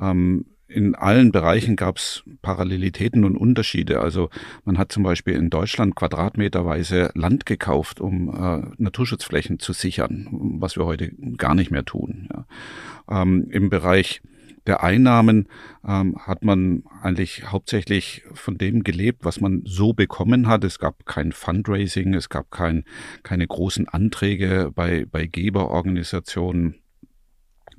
[0.00, 4.00] Ähm, in allen Bereichen gab es Parallelitäten und Unterschiede.
[4.00, 4.28] Also
[4.64, 10.28] man hat zum Beispiel in Deutschland quadratmeterweise Land gekauft, um äh, Naturschutzflächen zu sichern,
[10.60, 12.28] was wir heute gar nicht mehr tun.
[12.30, 13.22] Ja.
[13.22, 14.20] Ähm, Im Bereich
[14.66, 15.48] der Einnahmen
[15.86, 20.62] ähm, hat man eigentlich hauptsächlich von dem gelebt, was man so bekommen hat.
[20.62, 22.84] Es gab kein Fundraising, es gab kein,
[23.22, 26.74] keine großen Anträge bei, bei Geberorganisationen.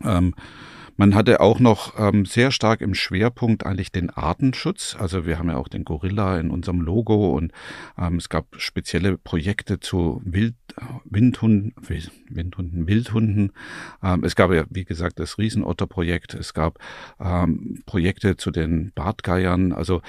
[0.03, 0.33] Ähm,
[0.99, 4.97] man hatte auch noch ähm, sehr stark im Schwerpunkt eigentlich den Artenschutz.
[4.99, 7.53] Also wir haben ja auch den Gorilla in unserem Logo und
[7.97, 10.55] ähm, es gab spezielle Projekte zu Wild,
[11.05, 11.73] Windhunden,
[12.29, 13.53] Windhunden, Wildhunden.
[14.03, 16.33] Ähm, es gab ja, wie gesagt, das Riesenotterprojekt.
[16.33, 16.79] Es gab
[17.17, 19.71] ähm, Projekte zu den Bartgeiern.
[19.71, 20.01] Also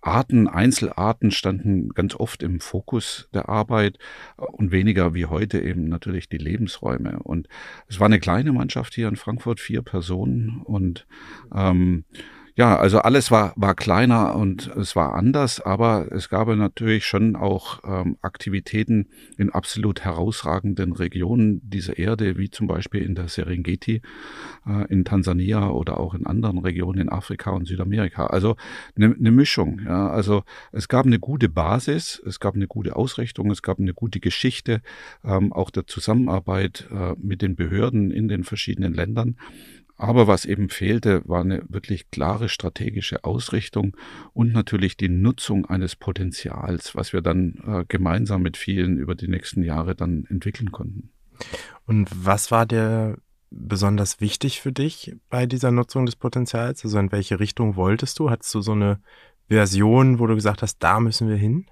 [0.00, 3.98] Arten, Einzelarten standen ganz oft im Fokus der Arbeit
[4.36, 7.18] und weniger wie heute eben natürlich die Lebensräume.
[7.24, 7.48] Und
[7.88, 11.06] es war eine kleine Mannschaft hier in Frankfurt, vier Personen und
[11.54, 12.04] ähm,
[12.58, 17.36] ja, also alles war, war kleiner und es war anders, aber es gab natürlich schon
[17.36, 24.00] auch ähm, Aktivitäten in absolut herausragenden Regionen dieser Erde, wie zum Beispiel in der Serengeti,
[24.66, 28.28] äh, in Tansania oder auch in anderen Regionen in Afrika und Südamerika.
[28.28, 28.56] Also
[28.96, 29.82] eine ne Mischung.
[29.84, 30.08] Ja.
[30.08, 34.18] Also es gab eine gute Basis, es gab eine gute Ausrichtung, es gab eine gute
[34.18, 34.80] Geschichte,
[35.24, 39.36] ähm, auch der Zusammenarbeit äh, mit den Behörden in den verschiedenen Ländern.
[39.96, 43.96] Aber was eben fehlte, war eine wirklich klare strategische Ausrichtung
[44.34, 49.28] und natürlich die Nutzung eines Potenzials, was wir dann äh, gemeinsam mit vielen über die
[49.28, 51.10] nächsten Jahre dann entwickeln konnten.
[51.86, 53.18] Und was war der
[53.50, 56.84] besonders wichtig für dich bei dieser Nutzung des Potenzials?
[56.84, 58.28] Also in welche Richtung wolltest du?
[58.30, 59.00] Hattest du so eine
[59.48, 61.66] Version, wo du gesagt hast, da müssen wir hin?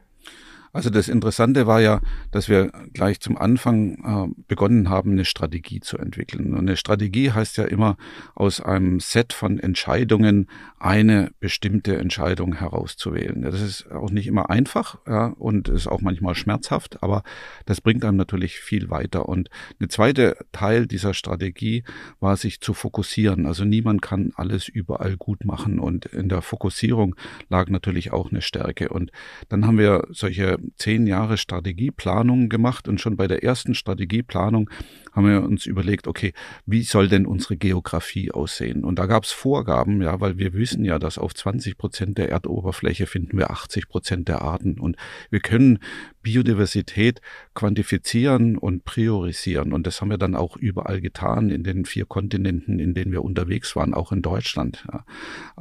[0.74, 2.00] Also das Interessante war ja,
[2.32, 6.52] dass wir gleich zum Anfang äh, begonnen haben, eine Strategie zu entwickeln.
[6.52, 7.96] Und eine Strategie heißt ja immer,
[8.34, 10.48] aus einem Set von Entscheidungen
[10.80, 13.42] eine bestimmte Entscheidung herauszuwählen.
[13.42, 17.22] Das ist auch nicht immer einfach ja, und ist auch manchmal schmerzhaft, aber
[17.66, 19.28] das bringt einem natürlich viel weiter.
[19.28, 21.84] Und eine zweite Teil dieser Strategie
[22.18, 23.46] war, sich zu fokussieren.
[23.46, 27.14] Also niemand kann alles überall gut machen und in der Fokussierung
[27.48, 28.88] lag natürlich auch eine Stärke.
[28.88, 29.12] Und
[29.48, 34.70] dann haben wir solche zehn Jahre Strategieplanung gemacht und schon bei der ersten Strategieplanung
[35.14, 36.32] haben wir uns überlegt, okay,
[36.66, 38.84] wie soll denn unsere Geografie aussehen?
[38.84, 42.30] Und da gab es Vorgaben, ja, weil wir wissen ja, dass auf 20 Prozent der
[42.30, 44.96] Erdoberfläche finden wir 80 Prozent der Arten und
[45.30, 45.78] wir können
[46.24, 47.20] Biodiversität
[47.54, 49.72] quantifizieren und priorisieren.
[49.72, 53.22] Und das haben wir dann auch überall getan, in den vier Kontinenten, in denen wir
[53.22, 54.84] unterwegs waren, auch in Deutschland.
[54.90, 55.04] Ja.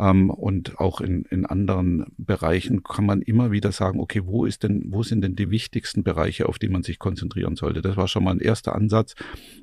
[0.10, 4.64] Ähm, und auch in, in anderen Bereichen kann man immer wieder sagen, okay, wo ist
[4.64, 7.82] denn, wo sind denn die wichtigsten Bereiche, auf die man sich konzentrieren sollte?
[7.82, 9.16] Das war schon mal ein erster Ansatz.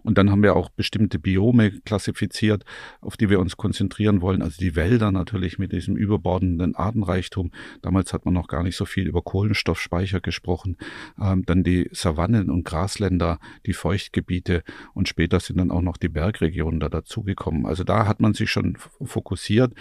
[0.03, 2.65] Und dann haben wir auch bestimmte Biome klassifiziert,
[3.01, 4.43] auf die wir uns konzentrieren wollen.
[4.43, 7.51] Also die Wälder natürlich mit diesem überbordenden Artenreichtum.
[7.83, 10.77] Damals hat man noch gar nicht so viel über Kohlenstoffspeicher gesprochen
[11.21, 14.63] ähm, dann die Savannen und Grasländer, die Feuchtgebiete
[14.95, 17.67] und später sind dann auch noch die Bergregionen da dazugekommen.
[17.67, 19.75] Also da hat man sich schon fokussiert.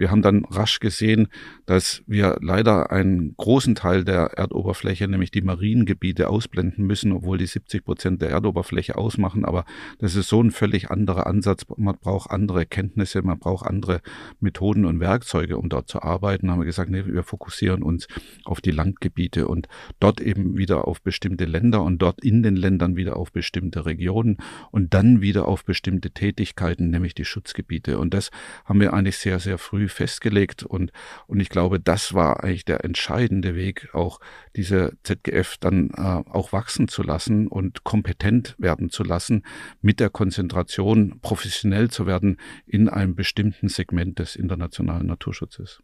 [0.00, 1.28] Wir haben dann rasch gesehen,
[1.66, 7.44] dass wir leider einen großen Teil der Erdoberfläche, nämlich die Mariengebiete, ausblenden müssen, obwohl die
[7.44, 9.44] 70 Prozent der Erdoberfläche ausmachen.
[9.44, 9.66] Aber
[9.98, 11.66] das ist so ein völlig anderer Ansatz.
[11.76, 14.00] Man braucht andere Kenntnisse, man braucht andere
[14.40, 16.46] Methoden und Werkzeuge, um dort zu arbeiten.
[16.46, 18.08] Da haben wir gesagt, nee, wir fokussieren uns
[18.46, 22.96] auf die Landgebiete und dort eben wieder auf bestimmte Länder und dort in den Ländern
[22.96, 24.38] wieder auf bestimmte Regionen
[24.70, 27.98] und dann wieder auf bestimmte Tätigkeiten, nämlich die Schutzgebiete.
[27.98, 28.30] Und das
[28.64, 30.92] haben wir eigentlich sehr, sehr früh festgelegt und,
[31.26, 34.20] und ich glaube, das war eigentlich der entscheidende Weg, auch
[34.56, 39.44] diese ZGF dann äh, auch wachsen zu lassen und kompetent werden zu lassen,
[39.80, 45.82] mit der Konzentration professionell zu werden in einem bestimmten Segment des internationalen Naturschutzes.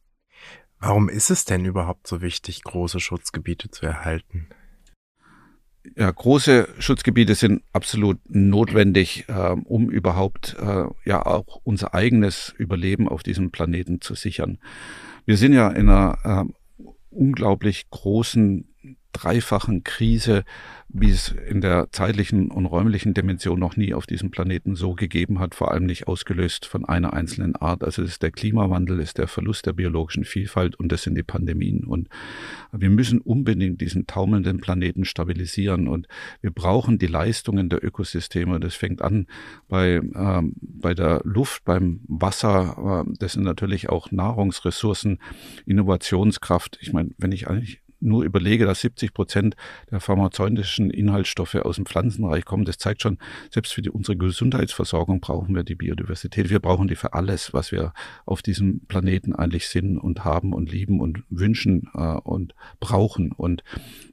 [0.79, 4.49] Warum ist es denn überhaupt so wichtig, große Schutzgebiete zu erhalten?
[5.95, 13.09] Ja, große Schutzgebiete sind absolut notwendig, äh, um überhaupt äh, ja auch unser eigenes Überleben
[13.09, 14.59] auf diesem Planeten zu sichern.
[15.24, 16.18] Wir sind ja in einer
[16.49, 18.68] äh, unglaublich großen
[19.17, 20.45] dreifachen Krise
[20.89, 25.41] wie es in der zeitlichen und räumlichen Dimension noch nie auf diesem Planeten so gegeben
[25.41, 27.83] hat, vor allem nicht ausgelöst von einer einzelnen Art.
[27.83, 31.25] Also es ist der Klimawandel, ist der Verlust der biologischen Vielfalt und das sind die
[31.25, 31.85] Pandemien.
[31.85, 32.09] Und
[32.73, 36.07] wir müssen unbedingt diesen taumelnden Planeten stabilisieren und
[36.41, 38.61] wir brauchen die Leistungen der Ökosysteme.
[38.61, 39.27] Das fängt an
[39.69, 43.05] bei, ähm, bei der Luft, beim Wasser.
[43.07, 45.19] Äh, das sind natürlich auch Nahrungsressourcen,
[45.67, 46.79] Innovationskraft.
[46.81, 49.57] Ich meine, wenn ich eigentlich nur überlege, dass 70 Prozent
[49.91, 53.19] der pharmazeutischen Inhaltsstoffe aus dem Pflanzenreich kommen, das zeigt schon,
[53.51, 56.51] selbst für die, unsere Gesundheitsversorgung brauchen wir die Biodiversität.
[56.51, 57.93] Wir brauchen die für alles, was wir
[58.25, 63.33] auf diesem Planeten eigentlich sind und haben und lieben und wünschen äh, und brauchen.
[63.33, 63.65] Und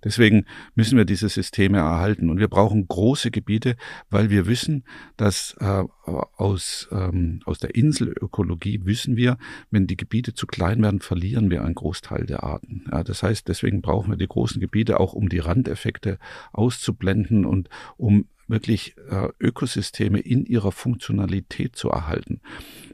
[0.04, 2.30] deswegen müssen wir diese Systeme erhalten.
[2.30, 3.76] Und wir brauchen große Gebiete,
[4.10, 4.84] weil wir wissen,
[5.18, 9.38] dass äh, aus, ähm, aus der Inselökologie wissen wir,
[9.72, 12.86] wenn die Gebiete zu klein werden, verlieren wir einen Großteil der Arten.
[12.92, 16.20] Ja, das heißt, deswegen brauchen wir die großen Gebiete auch, um die Randeffekte
[16.52, 22.42] auszublenden und um wirklich äh, Ökosysteme in ihrer Funktionalität zu erhalten.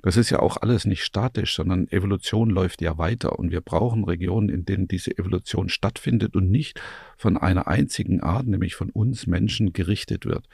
[0.02, 4.04] Das ist ja auch alles nicht statisch, sondern Evolution läuft ja weiter und wir brauchen
[4.04, 6.80] Regionen, in denen diese Evolution stattfindet und nicht
[7.18, 10.48] von einer einzigen Art, nämlich von uns Menschen, gerichtet wird.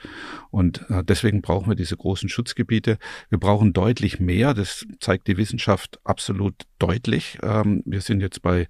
[0.50, 2.98] Und äh, deswegen brauchen wir diese großen Schutzgebiete.
[3.28, 7.38] Wir brauchen deutlich mehr, das zeigt die Wissenschaft absolut deutlich.
[7.42, 8.68] Ähm, wir sind jetzt bei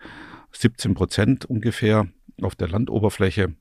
[0.53, 2.09] 17 Prozent ungefähr
[2.43, 3.55] auf der Landoberfläche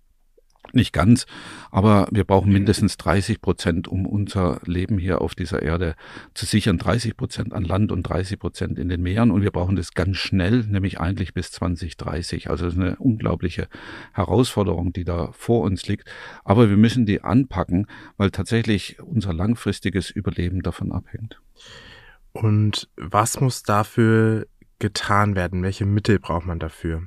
[0.73, 1.25] nicht ganz,
[1.71, 5.95] aber wir brauchen mindestens 30 Prozent, um unser Leben hier auf dieser Erde
[6.33, 6.77] zu sichern.
[6.77, 9.31] 30 Prozent an Land und 30 Prozent in den Meeren.
[9.31, 12.49] Und wir brauchen das ganz schnell, nämlich eigentlich bis 2030.
[12.49, 13.67] Also das ist eine unglaubliche
[14.13, 16.09] Herausforderung, die da vor uns liegt.
[16.43, 17.87] Aber wir müssen die anpacken,
[18.17, 21.39] weil tatsächlich unser langfristiges Überleben davon abhängt.
[22.31, 24.47] Und was muss dafür
[24.79, 25.63] getan werden?
[25.63, 27.03] Welche Mittel braucht man dafür?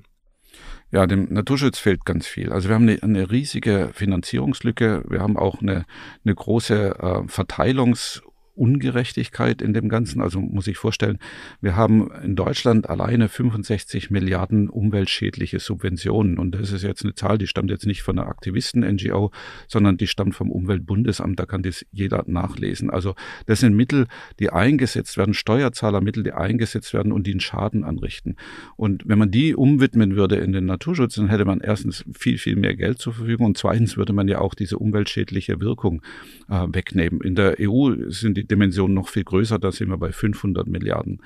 [0.90, 2.50] Ja, dem Naturschutz fehlt ganz viel.
[2.50, 5.04] Also wir haben eine, eine riesige Finanzierungslücke.
[5.08, 5.84] Wir haben auch eine,
[6.24, 8.22] eine große äh, Verteilungs-
[8.58, 10.20] Ungerechtigkeit in dem Ganzen.
[10.20, 11.18] Also muss ich vorstellen,
[11.60, 16.38] wir haben in Deutschland alleine 65 Milliarden umweltschädliche Subventionen.
[16.38, 19.30] Und das ist jetzt eine Zahl, die stammt jetzt nicht von einer Aktivisten-NGO,
[19.68, 21.38] sondern die stammt vom Umweltbundesamt.
[21.38, 22.90] Da kann das jeder nachlesen.
[22.90, 23.14] Also
[23.46, 24.06] das sind Mittel,
[24.40, 28.36] die eingesetzt werden, Steuerzahlermittel, die eingesetzt werden und die einen Schaden anrichten.
[28.76, 32.56] Und wenn man die umwidmen würde in den Naturschutz, dann hätte man erstens viel, viel
[32.56, 36.02] mehr Geld zur Verfügung und zweitens würde man ja auch diese umweltschädliche Wirkung
[36.48, 37.20] äh, wegnehmen.
[37.20, 41.22] In der EU sind die Dimension noch viel größer, da sind wir bei 500 Milliarden.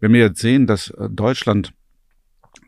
[0.00, 1.72] Wenn wir jetzt sehen, dass äh, Deutschland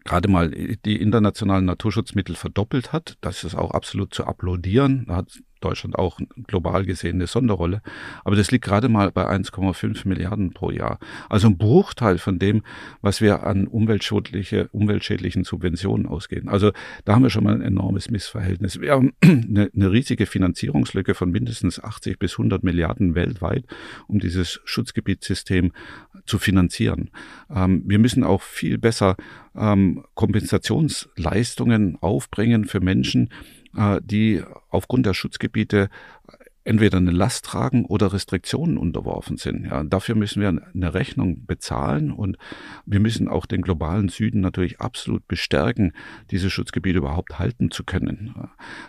[0.05, 3.17] gerade mal die internationalen Naturschutzmittel verdoppelt hat.
[3.21, 5.05] Das ist auch absolut zu applaudieren.
[5.07, 7.83] Da hat Deutschland auch global gesehen eine Sonderrolle.
[8.25, 10.99] Aber das liegt gerade mal bei 1,5 Milliarden pro Jahr.
[11.29, 12.63] Also ein Bruchteil von dem,
[13.01, 16.49] was wir an umweltschädliche, umweltschädlichen Subventionen ausgeben.
[16.49, 16.73] Also
[17.05, 18.81] da haben wir schon mal ein enormes Missverhältnis.
[18.81, 23.65] Wir haben eine, eine riesige Finanzierungslücke von mindestens 80 bis 100 Milliarden weltweit,
[24.07, 25.73] um dieses Schutzgebietssystem
[26.27, 27.11] zu finanzieren.
[27.51, 29.17] Ähm, wir müssen auch viel besser
[29.57, 33.31] ähm, Kompensationsleistungen aufbringen für Menschen,
[34.03, 35.89] die aufgrund der Schutzgebiete
[36.69, 39.65] entweder eine Last tragen oder Restriktionen unterworfen sind.
[39.65, 42.37] Ja, dafür müssen wir eine Rechnung bezahlen und
[42.85, 45.93] wir müssen auch den globalen Süden natürlich absolut bestärken,
[46.31, 48.35] diese Schutzgebiete überhaupt halten zu können.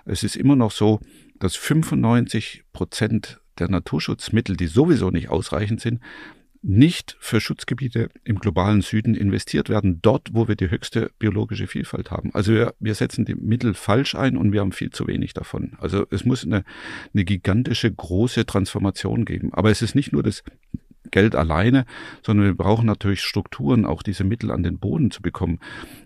[0.04, 1.00] Es ist immer noch so,
[1.40, 6.02] dass 95 Prozent der Naturschutzmittel, die sowieso nicht ausreichend sind,
[6.62, 12.12] nicht für Schutzgebiete im globalen Süden investiert werden, dort, wo wir die höchste biologische Vielfalt
[12.12, 12.32] haben.
[12.34, 15.74] Also wir, wir setzen die Mittel falsch ein und wir haben viel zu wenig davon.
[15.80, 16.64] Also es muss eine,
[17.14, 19.54] eine gigantische, große Transformation geben.
[19.54, 20.44] Aber es ist nicht nur das
[21.12, 21.86] Geld alleine,
[22.24, 25.60] sondern wir brauchen natürlich Strukturen, auch diese Mittel an den Boden zu bekommen.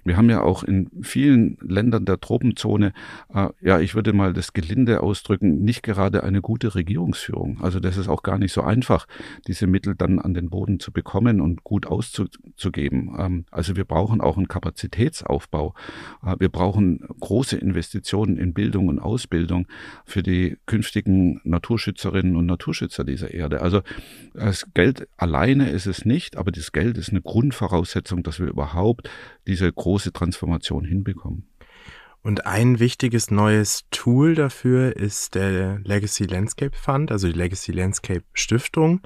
[0.04, 2.94] Wir haben ja auch in vielen Ländern der Tropenzone,
[3.34, 7.62] äh, ja, ich würde mal das Gelinde ausdrücken, nicht gerade eine gute Regierungsführung.
[7.62, 9.08] Also das ist auch gar nicht so einfach,
[9.48, 13.16] diese Mittel dann an den Boden zu bekommen und gut auszugeben.
[13.18, 15.74] Ähm, also wir brauchen auch einen Kapazitätsaufbau.
[16.24, 19.68] Äh, wir brauchen große Investitionen in Bildung und Ausbildung
[20.06, 23.62] für die künftigen Naturschützerinnen und Naturschützer dieser Erde.
[23.62, 23.82] Also
[24.34, 29.10] das Geld alleine ist es nicht, aber das Geld ist eine Grundvoraussetzung, dass wir überhaupt
[29.48, 31.48] diese große Transformation hinbekommen.
[32.22, 38.26] Und ein wichtiges neues Tool dafür ist der Legacy Landscape Fund, also die Legacy Landscape
[38.34, 39.00] Stiftung.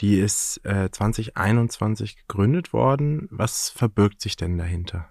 [0.00, 3.28] Die ist äh, 2021 gegründet worden.
[3.30, 5.10] Was verbirgt sich denn dahinter?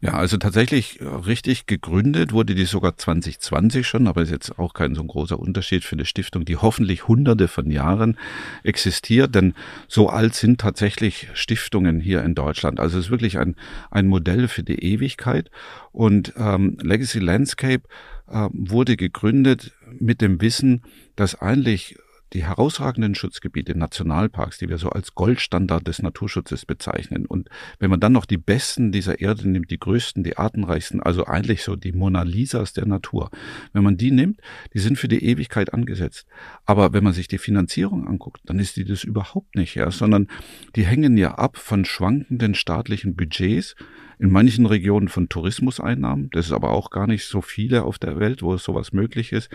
[0.00, 4.72] Ja, also tatsächlich äh, richtig gegründet wurde die sogar 2020 schon, aber ist jetzt auch
[4.72, 8.16] kein so großer Unterschied für eine Stiftung, die hoffentlich hunderte von Jahren
[8.62, 9.54] existiert, denn
[9.88, 12.78] so alt sind tatsächlich Stiftungen hier in Deutschland.
[12.78, 13.56] Also es ist wirklich ein,
[13.90, 15.50] ein Modell für die Ewigkeit
[15.90, 17.82] und ähm, Legacy Landscape
[18.28, 20.82] äh, wurde gegründet mit dem Wissen,
[21.16, 21.96] dass eigentlich
[22.32, 27.26] die herausragenden Schutzgebiete, Nationalparks, die wir so als Goldstandard des Naturschutzes bezeichnen.
[27.26, 27.48] Und
[27.78, 31.62] wenn man dann noch die besten dieser Erde nimmt, die größten, die artenreichsten, also eigentlich
[31.62, 33.30] so die Mona Lisas der Natur,
[33.72, 34.40] wenn man die nimmt,
[34.74, 36.26] die sind für die Ewigkeit angesetzt.
[36.64, 40.28] Aber wenn man sich die Finanzierung anguckt, dann ist die das überhaupt nicht, ja, sondern
[40.76, 43.74] die hängen ja ab von schwankenden staatlichen Budgets,
[44.18, 46.30] in manchen Regionen von Tourismuseinnahmen.
[46.32, 49.48] Das ist aber auch gar nicht so viele auf der Welt, wo sowas möglich ist.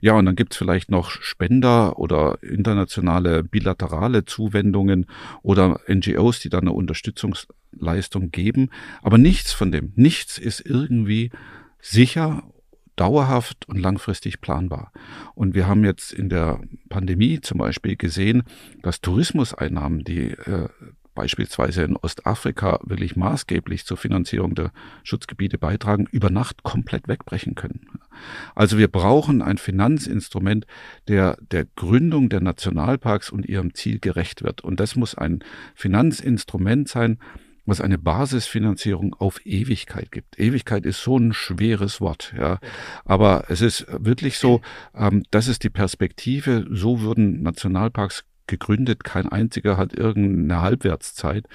[0.00, 5.06] Ja, und dann gibt's vielleicht noch Spender oder internationale bilaterale Zuwendungen
[5.42, 8.70] oder NGOs, die dann eine Unterstützungsleistung geben.
[9.02, 11.30] Aber nichts von dem, nichts ist irgendwie
[11.80, 12.42] sicher
[12.98, 14.92] dauerhaft und langfristig planbar.
[15.34, 18.42] Und wir haben jetzt in der Pandemie zum Beispiel gesehen,
[18.82, 20.68] dass Tourismuseinnahmen, die äh,
[21.18, 24.70] beispielsweise in Ostafrika wirklich maßgeblich zur Finanzierung der
[25.02, 27.88] Schutzgebiete beitragen, über Nacht komplett wegbrechen können.
[28.54, 30.64] Also wir brauchen ein Finanzinstrument,
[31.08, 34.62] der der Gründung der Nationalparks und ihrem Ziel gerecht wird.
[34.62, 35.40] Und das muss ein
[35.74, 37.18] Finanzinstrument sein,
[37.66, 40.38] was eine Basisfinanzierung auf Ewigkeit gibt.
[40.38, 42.60] Ewigkeit ist so ein schweres Wort, ja.
[43.04, 44.60] Aber es ist wirklich so,
[44.94, 46.64] ähm, das ist die Perspektive.
[46.70, 51.46] So würden Nationalparks gegründet, kein einziger hat irgendeine Halbwertszeit,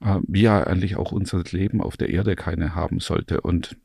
[0.00, 3.40] äh, wie ja eigentlich auch unser Leben auf der Erde keine haben sollte.
[3.40, 3.76] Und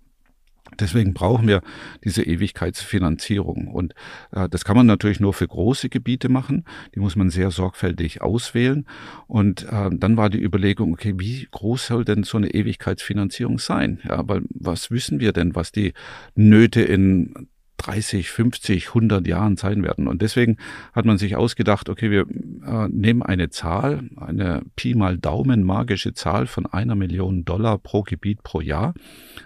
[0.78, 1.62] Deswegen brauchen wir
[2.04, 3.68] diese Ewigkeitsfinanzierung.
[3.68, 3.94] Und
[4.32, 6.66] äh, das kann man natürlich nur für große Gebiete machen.
[6.96, 8.86] Die muss man sehr sorgfältig auswählen.
[9.28, 14.00] Und äh, dann war die Überlegung, okay, wie groß soll denn so eine Ewigkeitsfinanzierung sein?
[14.08, 15.94] Ja, weil was wissen wir denn, was die
[16.36, 17.48] Nöte in
[17.80, 20.08] 30, 50, 100 Jahren sein werden.
[20.08, 20.58] Und deswegen
[20.94, 22.26] hat man sich ausgedacht, okay, wir
[22.66, 28.04] äh, nehmen eine Zahl, eine Pi mal Daumen magische Zahl von einer Million Dollar pro
[28.04, 28.94] Gebiet pro Jahr.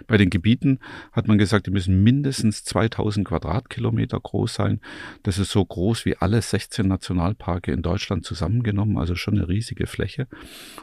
[0.08, 0.80] Bei den Gebieten
[1.12, 4.80] hat man gesagt, die müssen mindestens 2000 Quadratkilometer groß sein.
[5.22, 9.86] Das ist so groß wie alle 16 Nationalparke in Deutschland zusammengenommen, also schon eine riesige
[9.86, 10.26] Fläche.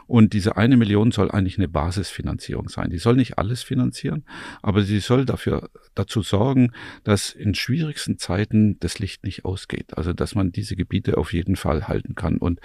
[0.06, 2.88] Und diese eine Million soll eigentlich eine Basisfinanzierung sein.
[2.88, 4.24] Die soll nicht alles finanzieren,
[4.62, 6.72] aber sie soll dafür dazu sorgen,
[7.04, 9.96] dass in schwierigsten Zeiten das Licht nicht ausgeht.
[9.96, 12.38] Also dass man diese Gebiete auf jeden Fall halten kann.
[12.38, 12.60] Und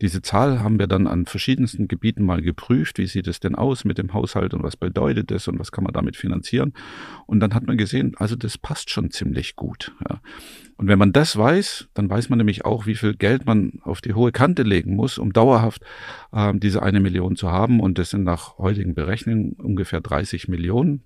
[0.00, 2.98] diese Zahl haben wir dann an verschiedensten Gebieten mal geprüft.
[2.98, 5.84] Wie sieht es denn aus mit dem Haushalt und was bedeutet das und was kann
[5.84, 6.72] man damit finanzieren?
[7.26, 9.92] Und dann hat man gesehen, also das passt schon ziemlich gut.
[10.08, 10.20] Ja.
[10.76, 14.00] Und wenn man das weiß, dann weiß man nämlich auch, wie viel Geld man auf
[14.00, 15.82] die hohe Kante legen muss, um dauerhaft
[16.32, 17.80] äh, diese eine Million zu haben.
[17.80, 21.04] Und das sind nach heutigen Berechnungen ungefähr 30 Millionen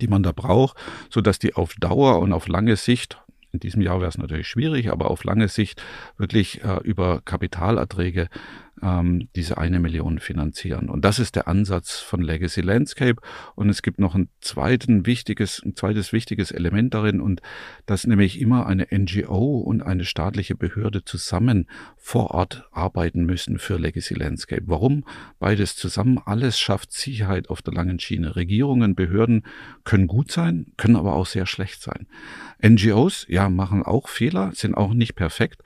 [0.00, 0.76] die man da braucht,
[1.10, 3.18] so dass die auf Dauer und auf lange Sicht
[3.54, 5.80] in diesem Jahr wäre es natürlich schwierig, aber auf lange Sicht
[6.18, 8.28] wirklich äh, über Kapitalerträge
[8.84, 10.90] ähm, diese eine Million finanzieren.
[10.90, 13.20] Und das ist der Ansatz von Legacy Landscape.
[13.54, 17.40] Und es gibt noch ein, zweiten wichtiges, ein zweites wichtiges Element darin und
[17.86, 21.66] dass nämlich immer eine NGO und eine staatliche Behörde zusammen
[21.96, 24.64] vor Ort arbeiten müssen für Legacy Landscape.
[24.66, 25.04] Warum?
[25.38, 28.36] Beides zusammen, alles schafft Sicherheit auf der langen Schiene.
[28.36, 29.46] Regierungen, Behörden
[29.84, 32.06] können gut sein, können aber auch sehr schlecht sein.
[32.62, 35.62] NGOs, ja, machen auch Fehler, sind auch nicht perfekt.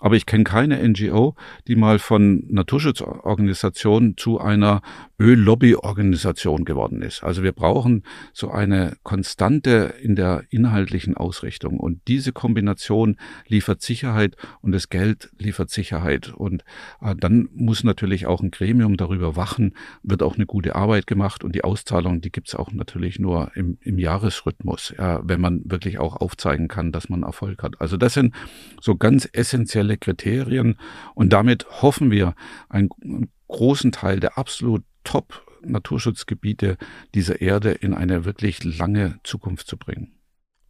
[0.00, 1.34] Aber ich kenne keine NGO,
[1.68, 4.82] die mal von Naturschutzorganisation zu einer
[5.20, 7.22] Öllobbyorganisation geworden ist.
[7.22, 11.78] Also wir brauchen so eine Konstante in der inhaltlichen Ausrichtung.
[11.78, 16.32] Und diese Kombination liefert Sicherheit und das Geld liefert Sicherheit.
[16.32, 16.64] Und
[17.02, 21.44] äh, dann muss natürlich auch ein Gremium darüber wachen, wird auch eine gute Arbeit gemacht
[21.44, 25.98] und die Auszahlung, die gibt's auch natürlich nur im, im Jahresrhythmus, ja, wenn man wirklich
[25.98, 27.80] auch aufzeigen kann, dass man Erfolg hat.
[27.80, 28.34] Also das sind
[28.80, 30.76] so ganz essentielle Kriterien
[31.14, 32.34] und damit hoffen wir,
[32.68, 32.90] einen,
[33.50, 36.76] großen Teil der absolut Top-Naturschutzgebiete
[37.14, 40.12] dieser Erde in eine wirklich lange Zukunft zu bringen.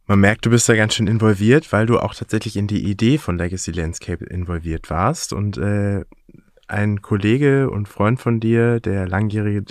[0.07, 3.17] Man merkt, du bist da ganz schön involviert, weil du auch tatsächlich in die Idee
[3.17, 5.31] von Legacy Landscape involviert warst.
[5.31, 6.03] Und äh,
[6.67, 9.63] ein Kollege und Freund von dir, der langjährige,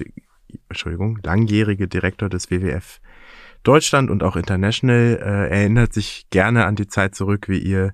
[0.69, 3.01] Entschuldigung, langjährige Direktor des WWF
[3.63, 7.93] Deutschland und auch International, äh, erinnert sich gerne an die Zeit zurück, wie ihr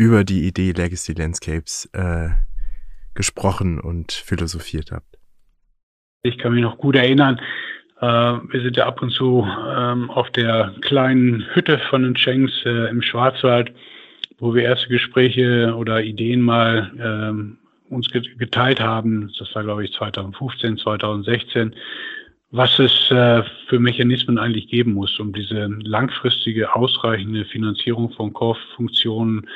[0.00, 2.30] über die Idee Legacy Landscapes äh,
[3.12, 5.18] gesprochen und philosophiert habt.
[6.22, 7.38] Ich kann mich noch gut erinnern,
[8.00, 12.64] äh, wir sind ja ab und zu ähm, auf der kleinen Hütte von den Schenks
[12.64, 13.74] äh, im Schwarzwald,
[14.38, 17.58] wo wir erste Gespräche oder Ideen mal ähm,
[17.90, 19.30] uns geteilt haben.
[19.38, 21.74] Das war, glaube ich, 2015, 2016
[22.52, 29.46] was es äh, für Mechanismen eigentlich geben muss, um diese langfristige, ausreichende Finanzierung von Core-Funktionen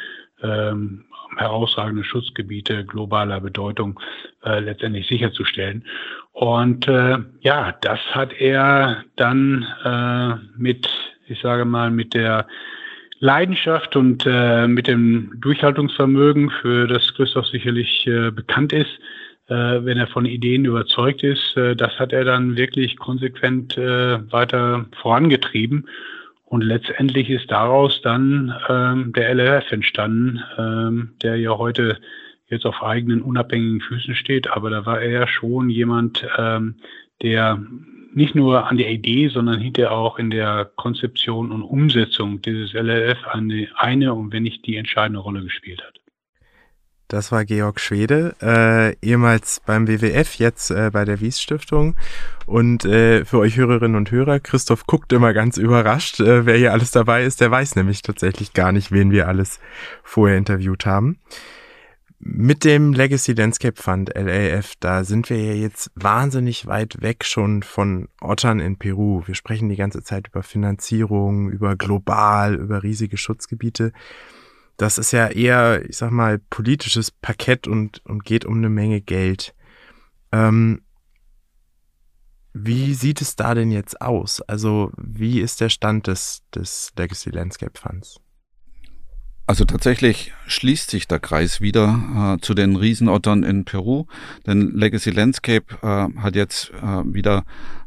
[0.45, 1.05] ähm,
[1.37, 3.99] herausragende Schutzgebiete globaler Bedeutung
[4.45, 5.85] äh, letztendlich sicherzustellen.
[6.33, 10.89] Und äh, ja, das hat er dann äh, mit,
[11.27, 12.47] ich sage mal, mit der
[13.21, 18.91] Leidenschaft und äh, mit dem Durchhaltungsvermögen, für das Christoph sicherlich äh, bekannt ist,
[19.47, 24.33] äh, wenn er von Ideen überzeugt ist, äh, das hat er dann wirklich konsequent äh,
[24.33, 25.89] weiter vorangetrieben.
[26.55, 31.99] Und letztendlich ist daraus dann ähm, der LRF entstanden, ähm, der ja heute
[32.47, 34.49] jetzt auf eigenen unabhängigen Füßen steht.
[34.53, 36.77] Aber da war er ja schon jemand, ähm,
[37.23, 37.61] der
[38.13, 43.27] nicht nur an der Idee, sondern hinterher auch in der Konzeption und Umsetzung dieses LRF
[43.27, 46.04] eine, eine und wenn nicht die entscheidende Rolle gespielt hat.
[47.09, 51.97] Das war Georg Schwede, äh, ehemals beim WWF, jetzt äh, bei der Wies Stiftung.
[52.47, 56.73] Und äh, für euch Hörerinnen und Hörer, Christoph guckt immer ganz überrascht, äh, wer hier
[56.73, 57.41] alles dabei ist.
[57.43, 59.61] Der weiß nämlich tatsächlich gar nicht, wen wir alles
[60.03, 61.19] vorher interviewt haben.
[62.27, 67.63] Mit dem Legacy Landscape Fund LAF, da sind wir ja jetzt wahnsinnig weit weg schon
[67.63, 69.23] von Ottern in Peru.
[69.27, 73.93] Wir sprechen die ganze Zeit über Finanzierung, über global, über riesige Schutzgebiete
[74.77, 79.01] das ist ja eher, ich sag mal, politisches Parkett und, und geht um eine Menge
[79.01, 79.55] Geld.
[80.33, 80.83] Ähm,
[82.53, 84.41] wie sieht es da denn jetzt aus?
[84.43, 88.21] Also, wie ist der Stand des, des Legacy Landscape Funds?
[89.47, 94.07] Also tatsächlich schließt sich der Kreis wieder äh, zu den Riesenottern in Peru,
[94.47, 97.45] denn Legacy Landscape äh, hat jetzt äh, wieder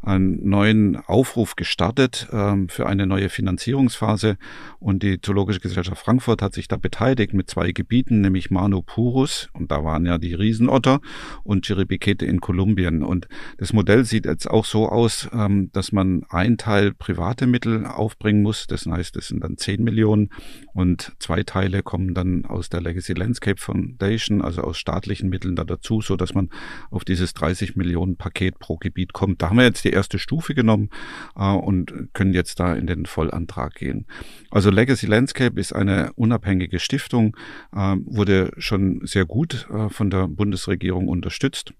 [0.08, 4.38] einen neuen Aufruf gestartet ähm, für eine neue Finanzierungsphase.
[4.80, 9.49] Und die Zoologische Gesellschaft Frankfurt hat sich da beteiligt mit zwei Gebieten, nämlich Manu Purus
[9.53, 11.01] und da waren ja die Riesenotter
[11.43, 13.03] und Chiribiquete in Kolumbien.
[13.03, 13.28] Und
[13.58, 18.41] das Modell sieht jetzt auch so aus, ähm, dass man ein Teil private Mittel aufbringen
[18.41, 20.30] muss, das heißt, es sind dann 10 Millionen
[20.74, 25.64] und zwei Teile kommen dann aus der Legacy Landscape Foundation, also aus staatlichen Mitteln da
[25.64, 26.50] dazu, so dass man
[26.89, 29.41] auf dieses 30 Millionen Paket pro Gebiet kommt.
[29.41, 30.89] Da haben wir jetzt die erste Stufe genommen
[31.36, 34.06] äh, und können jetzt da in den Vollantrag gehen.
[34.52, 37.36] Also Legacy Landscape ist eine unabhängige Stiftung,
[37.74, 41.74] äh, wurde schon sehr gut äh, von der Bundesregierung unterstützt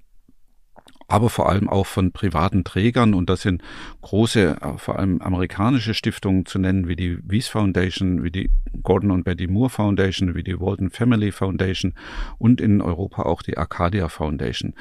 [1.08, 3.14] aber vor allem auch von privaten Trägern.
[3.14, 3.62] Und das sind
[4.02, 8.50] große, äh, vor allem amerikanische Stiftungen zu nennen, wie die Wies Foundation, wie die
[8.84, 11.94] Gordon und Betty Moore Foundation, wie die Walton Family Foundation
[12.38, 14.74] und in Europa auch die Arcadia Foundation.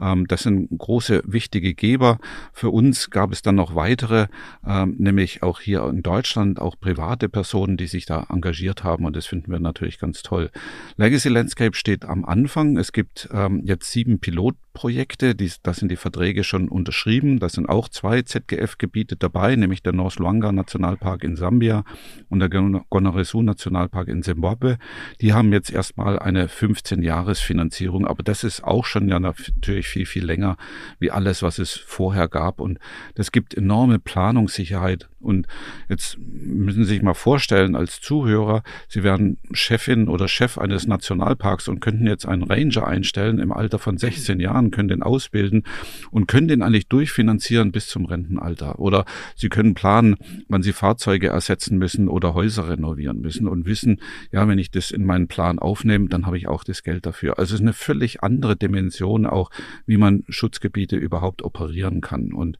[0.00, 2.18] Ähm, das sind große, wichtige Geber.
[2.52, 4.26] Für uns gab es dann noch weitere,
[4.66, 9.04] ähm, nämlich auch hier in Deutschland, auch private Personen, die sich da engagiert haben.
[9.04, 10.50] Und das finden wir natürlich ganz toll.
[10.96, 12.78] Legacy Landscape steht am Anfang.
[12.78, 17.38] Es gibt ähm, jetzt sieben Pilot ZGF-Projekte, da sind die Verträge schon unterschrieben.
[17.38, 21.84] Da sind auch zwei ZGF-Gebiete dabei, nämlich der North Luanga Nationalpark in Sambia
[22.28, 24.78] und der Gonaresu Nationalpark in Zimbabwe.
[25.20, 30.24] Die haben jetzt erstmal eine 15-Jahres-Finanzierung, aber das ist auch schon ja natürlich viel, viel
[30.24, 30.56] länger
[30.98, 32.60] wie alles, was es vorher gab.
[32.60, 32.78] Und
[33.14, 35.08] das gibt enorme Planungssicherheit.
[35.24, 35.46] Und
[35.88, 41.68] jetzt müssen Sie sich mal vorstellen, als Zuhörer, Sie wären Chefin oder Chef eines Nationalparks
[41.68, 45.64] und könnten jetzt einen Ranger einstellen im Alter von 16 Jahren, können den ausbilden
[46.10, 48.78] und können den eigentlich durchfinanzieren bis zum Rentenalter.
[48.78, 49.04] Oder
[49.36, 50.16] Sie können planen,
[50.48, 54.00] wann Sie Fahrzeuge ersetzen müssen oder Häuser renovieren müssen und wissen,
[54.30, 57.38] ja, wenn ich das in meinen Plan aufnehme, dann habe ich auch das Geld dafür.
[57.38, 59.50] Also es ist eine völlig andere Dimension auch,
[59.86, 62.32] wie man Schutzgebiete überhaupt operieren kann.
[62.32, 62.58] Und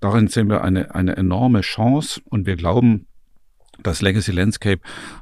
[0.00, 3.06] darin sehen wir eine, eine enorme Chance und wir glauben,
[3.82, 4.80] dass Legacy Landscape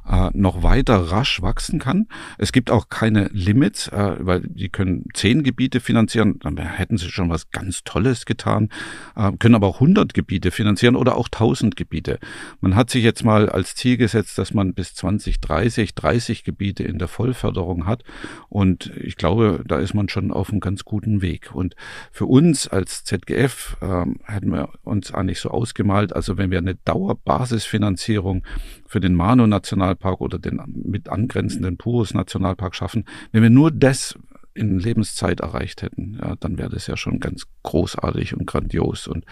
[0.09, 2.07] äh, noch weiter rasch wachsen kann.
[2.37, 7.09] Es gibt auch keine Limits, äh, weil die können zehn Gebiete finanzieren, dann hätten sie
[7.09, 8.69] schon was ganz Tolles getan,
[9.15, 12.19] äh, können aber auch 100 Gebiete finanzieren oder auch 1000 Gebiete.
[12.59, 16.97] Man hat sich jetzt mal als Ziel gesetzt, dass man bis 2030 30 Gebiete in
[16.97, 18.03] der Vollförderung hat
[18.49, 21.53] und ich glaube, da ist man schon auf einem ganz guten Weg.
[21.53, 21.75] Und
[22.11, 26.75] für uns als ZGF äh, hätten wir uns eigentlich so ausgemalt, also wenn wir eine
[26.75, 28.43] Dauerbasisfinanzierung
[28.85, 34.17] für den Mano-Nationalpark oder den mit angrenzenden Purus-Nationalpark schaffen, wenn wir nur das
[34.53, 39.07] in Lebenszeit erreicht hätten, ja, dann wäre das ja schon ganz großartig und grandios.
[39.07, 39.25] Und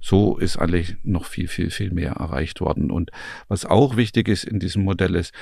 [0.00, 2.90] so ist eigentlich noch viel, viel, viel mehr erreicht worden.
[2.90, 3.10] Und
[3.48, 5.32] was auch wichtig ist in diesem Modell ist,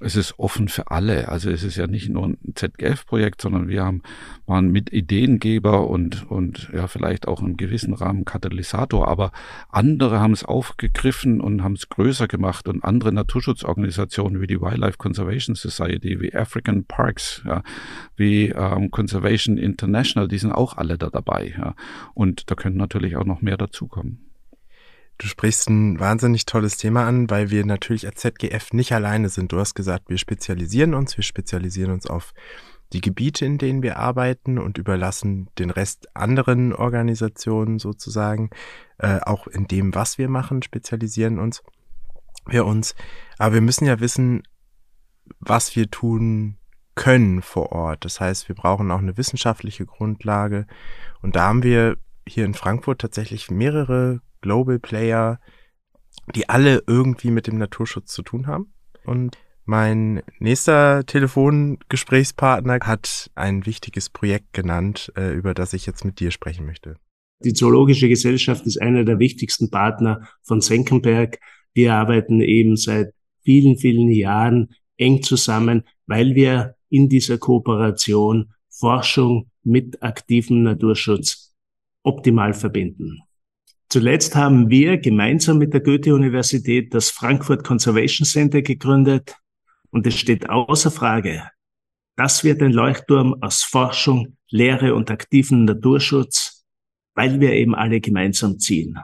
[0.00, 1.28] es ist offen für alle.
[1.28, 4.02] Also es ist ja nicht nur ein ZGF-Projekt, sondern wir haben,
[4.46, 9.32] waren mit Ideengeber und, und ja, vielleicht auch in gewissen Rahmen Katalysator, aber
[9.68, 14.98] andere haben es aufgegriffen und haben es größer gemacht und andere Naturschutzorganisationen wie die Wildlife
[14.98, 17.62] Conservation Society, wie African Parks, ja,
[18.16, 21.54] wie ähm, Conservation International, die sind auch alle da dabei.
[21.56, 21.74] Ja.
[22.14, 24.24] Und da können natürlich auch noch mehr dazukommen.
[25.18, 29.50] Du sprichst ein wahnsinnig tolles Thema an, weil wir natürlich als ZGF nicht alleine sind.
[29.50, 32.34] Du hast gesagt, wir spezialisieren uns, wir spezialisieren uns auf
[32.92, 38.50] die Gebiete, in denen wir arbeiten und überlassen den Rest anderen Organisationen sozusagen.
[38.98, 41.62] Äh, auch in dem, was wir machen, spezialisieren uns
[42.48, 42.94] wir uns.
[43.38, 44.42] Aber wir müssen ja wissen,
[45.40, 46.56] was wir tun
[46.98, 48.04] können vor Ort.
[48.04, 50.66] Das heißt, wir brauchen auch eine wissenschaftliche Grundlage.
[51.22, 51.96] Und da haben wir
[52.26, 55.38] hier in Frankfurt tatsächlich mehrere Global Player,
[56.34, 58.74] die alle irgendwie mit dem Naturschutz zu tun haben.
[59.04, 66.18] Und mein nächster Telefongesprächspartner hat ein wichtiges Projekt genannt, äh, über das ich jetzt mit
[66.18, 66.96] dir sprechen möchte.
[67.44, 71.38] Die Zoologische Gesellschaft ist einer der wichtigsten Partner von Senckenberg.
[71.74, 73.12] Wir arbeiten eben seit
[73.44, 81.54] vielen, vielen Jahren eng zusammen, weil wir in dieser Kooperation Forschung mit aktivem Naturschutz
[82.02, 83.20] optimal verbinden.
[83.88, 89.36] Zuletzt haben wir gemeinsam mit der Goethe-Universität das Frankfurt Conservation Center gegründet
[89.90, 91.50] und es steht außer Frage,
[92.16, 96.66] das wird ein Leuchtturm aus Forschung, Lehre und aktiven Naturschutz,
[97.14, 98.98] weil wir eben alle gemeinsam ziehen.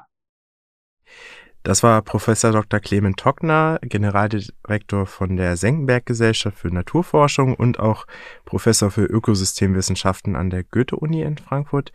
[1.65, 2.79] Das war Professor Dr.
[2.79, 8.07] Clement Tockner, Generaldirektor von der Senckenberg Gesellschaft für Naturforschung und auch
[8.45, 11.91] Professor für Ökosystemwissenschaften an der Goethe-Uni in Frankfurt.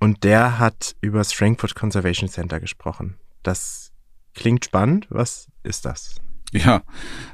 [0.00, 3.18] Und der hat über das Frankfurt Conservation Center gesprochen.
[3.42, 3.92] Das
[4.34, 5.06] klingt spannend.
[5.10, 6.16] Was ist das?
[6.52, 6.82] Ja,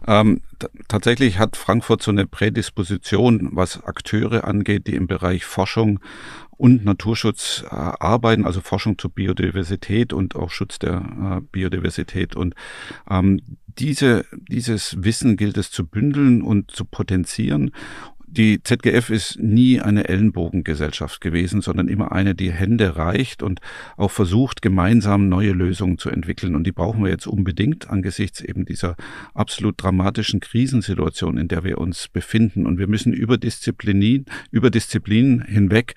[0.06, 0.40] ähm,
[0.88, 6.00] tatsächlich hat Frankfurt so eine Prädisposition, was Akteure angeht, die im Bereich Forschung
[6.50, 12.36] und Naturschutz äh, arbeiten, also Forschung zur Biodiversität und auch Schutz der äh, Biodiversität.
[12.36, 12.54] Und
[13.10, 13.40] ähm,
[13.78, 17.72] diese, dieses Wissen gilt es zu bündeln und zu potenzieren
[18.32, 23.60] die ZGF ist nie eine Ellenbogengesellschaft gewesen, sondern immer eine, die Hände reicht und
[23.98, 26.56] auch versucht, gemeinsam neue Lösungen zu entwickeln.
[26.56, 28.96] Und die brauchen wir jetzt unbedingt angesichts eben dieser
[29.34, 32.64] absolut dramatischen Krisensituation, in der wir uns befinden.
[32.64, 35.94] Und wir müssen über Disziplinen, über Disziplinen hinweg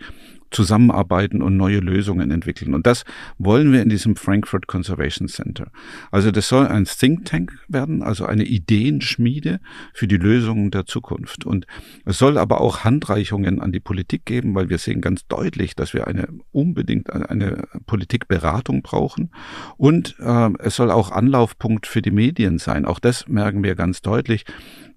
[0.55, 2.73] zusammenarbeiten und neue Lösungen entwickeln.
[2.73, 3.03] Und das
[3.37, 5.67] wollen wir in diesem Frankfurt Conservation Center.
[6.11, 9.59] Also das soll ein Think Tank werden, also eine Ideenschmiede
[9.93, 11.45] für die Lösungen der Zukunft.
[11.45, 11.67] Und
[12.05, 15.93] es soll aber auch Handreichungen an die Politik geben, weil wir sehen ganz deutlich, dass
[15.93, 19.31] wir eine unbedingt eine Politikberatung brauchen.
[19.77, 22.85] Und äh, es soll auch Anlaufpunkt für die Medien sein.
[22.85, 24.45] Auch das merken wir ganz deutlich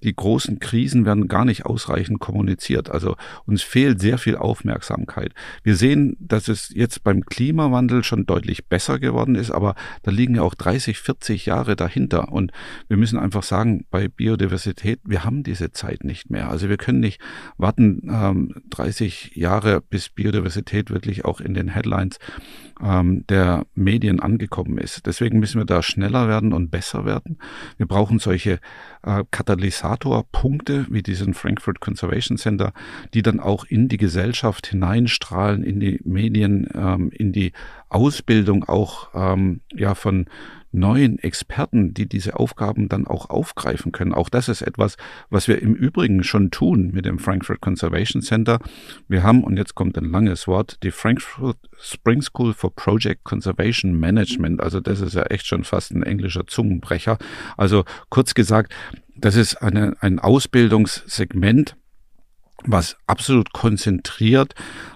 [0.02, 2.90] die großen Krisen werden gar nicht ausreichend kommuniziert.
[2.90, 5.32] Also uns fehlt sehr viel Aufmerksamkeit.
[5.62, 10.36] Wir sehen, dass es jetzt beim Klimawandel schon deutlich besser geworden ist, aber da liegen
[10.36, 12.32] ja auch 30, 40 Jahre dahinter.
[12.32, 12.52] Und
[12.88, 16.50] wir müssen einfach sagen, bei Biodiversität, wir haben diese Zeit nicht mehr.
[16.50, 17.20] Also wir können nicht
[17.56, 22.18] warten ähm, 30 Jahre, bis Biodiversität wirklich auch in den Headlines
[22.82, 25.06] ähm, der Medien angekommen ist.
[25.06, 27.38] Deswegen müssen wir da schneller werden und besser werden.
[27.76, 28.60] Wir brauchen solche
[29.02, 29.24] äh,
[29.88, 32.72] Katalysatorpunkte wie diesen Frankfurt Conservation Center,
[33.14, 37.52] die dann auch in die Gesellschaft hineinstrahlen, in die Medien, ähm, in die
[37.88, 40.26] Ausbildung auch ähm, ja von
[40.70, 44.12] neuen Experten, die diese Aufgaben dann auch aufgreifen können.
[44.12, 44.98] Auch das ist etwas,
[45.30, 48.58] was wir im Übrigen schon tun mit dem Frankfurt Conservation Center.
[49.08, 53.98] Wir haben, und jetzt kommt ein langes Wort, die Frankfurt Spring School for Project Conservation
[53.98, 54.60] Management.
[54.60, 57.16] Also das ist ja echt schon fast ein englischer Zungenbrecher.
[57.56, 58.74] Also kurz gesagt,
[59.20, 61.76] das ist eine, ein Ausbildungssegment,
[62.64, 64.54] was absolut konzentriert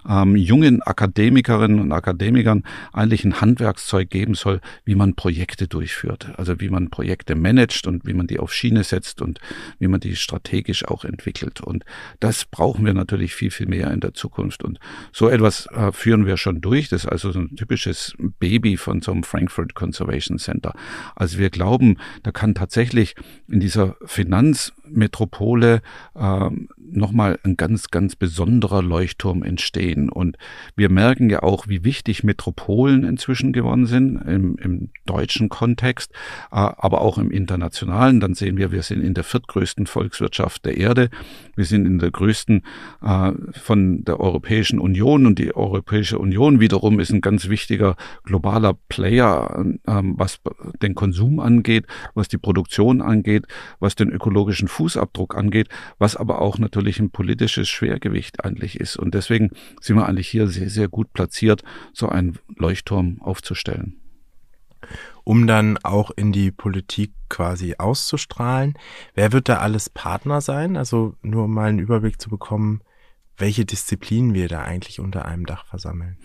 [0.08, 6.32] ähm, jungen Akademikerinnen und Akademikern eigentlich ein Handwerkszeug geben soll, wie man Projekte durchführt.
[6.36, 9.40] Also wie man Projekte managt und wie man die auf Schiene setzt und
[9.78, 11.60] wie man die strategisch auch entwickelt.
[11.60, 11.84] Und
[12.20, 14.64] das brauchen wir natürlich viel, viel mehr in der Zukunft.
[14.64, 14.78] Und
[15.12, 16.88] so etwas äh, führen wir schon durch.
[16.88, 20.74] Das ist also so ein typisches Baby von so einem Frankfurt Conservation Center.
[21.14, 23.14] Also wir glauben, da kann tatsächlich
[23.48, 25.82] in dieser Finanzmetropole
[26.14, 26.50] äh,
[26.92, 30.08] nochmal ein ganz, ganz besonderer Leuchtturm entstehen.
[30.08, 30.36] Und
[30.76, 36.12] wir merken ja auch, wie wichtig Metropolen inzwischen geworden sind im, im deutschen Kontext,
[36.50, 38.20] äh, aber auch im internationalen.
[38.20, 41.10] Dann sehen wir, wir sind in der viertgrößten Volkswirtschaft der Erde.
[41.56, 42.62] Wir sind in der größten
[43.02, 48.74] äh, von der Europäischen Union und die Europäische Union wiederum ist ein ganz wichtiger globaler
[48.88, 50.40] Player, ähm, was
[50.82, 53.46] den Konsum angeht, was die Produktion angeht,
[53.80, 55.68] was den ökologischen Fußabdruck angeht,
[55.98, 58.96] was aber auch natürlich natürlich ein politisches Schwergewicht eigentlich ist.
[58.96, 61.62] Und deswegen sind wir eigentlich hier sehr, sehr gut platziert,
[61.92, 64.00] so einen Leuchtturm aufzustellen.
[65.22, 68.74] Um dann auch in die Politik quasi auszustrahlen.
[69.14, 70.76] Wer wird da alles Partner sein?
[70.76, 72.80] Also nur um mal einen Überblick zu bekommen,
[73.38, 76.16] welche Disziplinen wir da eigentlich unter einem Dach versammeln.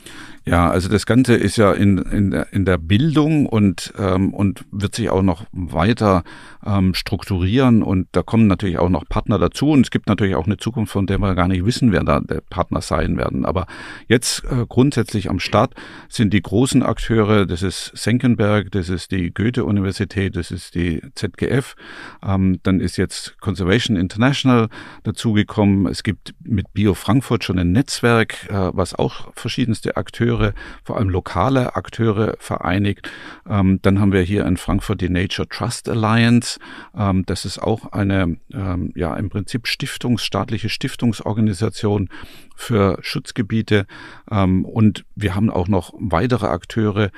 [0.46, 4.66] Ja, also das Ganze ist ja in, in, der, in der Bildung und, ähm, und
[4.72, 6.24] wird sich auch noch weiter
[6.66, 7.82] ähm, strukturieren.
[7.82, 9.70] Und da kommen natürlich auch noch Partner dazu.
[9.70, 12.20] Und es gibt natürlich auch eine Zukunft, von der wir gar nicht wissen, wer da
[12.20, 13.46] der Partner sein werden.
[13.46, 13.68] Aber
[14.08, 15.74] jetzt äh, grundsätzlich am Start
[16.10, 21.76] sind die großen Akteure, das ist Senckenberg, das ist die Goethe-Universität, das ist die ZGF,
[22.24, 24.68] ähm, dann ist jetzt Conservation International
[25.04, 30.98] dazugekommen, es gibt mit Bio Frankfurt schon ein Netzwerk, äh, was auch verschiedenste Akteure, vor
[30.98, 33.10] allem lokale Akteure vereinigt.
[33.48, 36.60] Ähm, dann haben wir hier in Frankfurt die Nature Trust Alliance.
[36.96, 42.10] Ähm, das ist auch eine, ähm, ja, im Prinzip stiftungsstaatliche Stiftungsorganisation
[42.56, 43.86] für Schutzgebiete.
[44.26, 47.12] Und wir haben auch noch weitere Akteure,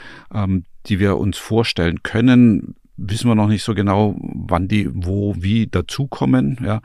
[0.87, 5.67] die wir uns vorstellen können wissen wir noch nicht so genau, wann die wo wie
[5.67, 6.57] dazukommen.
[6.63, 6.81] Ja.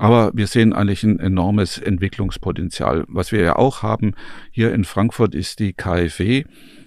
[0.00, 3.04] Aber wir sehen eigentlich ein enormes Entwicklungspotenzial.
[3.06, 4.14] Was wir ja auch haben
[4.50, 6.44] hier in Frankfurt ist die KfW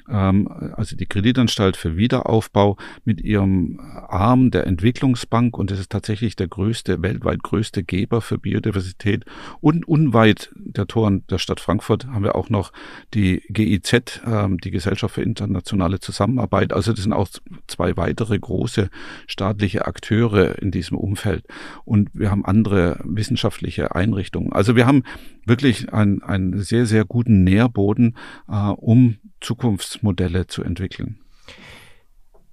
[0.10, 6.36] ähm, also die Kreditanstalt für Wiederaufbau mit ihrem Arm der Entwicklungsbank und das ist tatsächlich
[6.36, 9.26] der größte, weltweit größte Geber für Biodiversität.
[9.62, 12.72] Und unweit der Toren der Stadt Frankfurt haben wir auch noch
[13.14, 16.74] die GIZ, ähm, die Gesellschaft für internationale Zusammenarbeit.
[16.74, 17.30] Also das sind auch
[17.68, 18.90] zwei weitere große
[19.28, 21.46] staatliche Akteure in diesem Umfeld.
[21.86, 24.54] Und wir haben andere wissenschaftliche Einrichtungen.
[24.54, 25.04] Also wir haben
[25.46, 28.18] wirklich einen, einen sehr, sehr guten Nährboden,
[28.48, 31.20] äh, um Zukunftsmodelle zu entwickeln.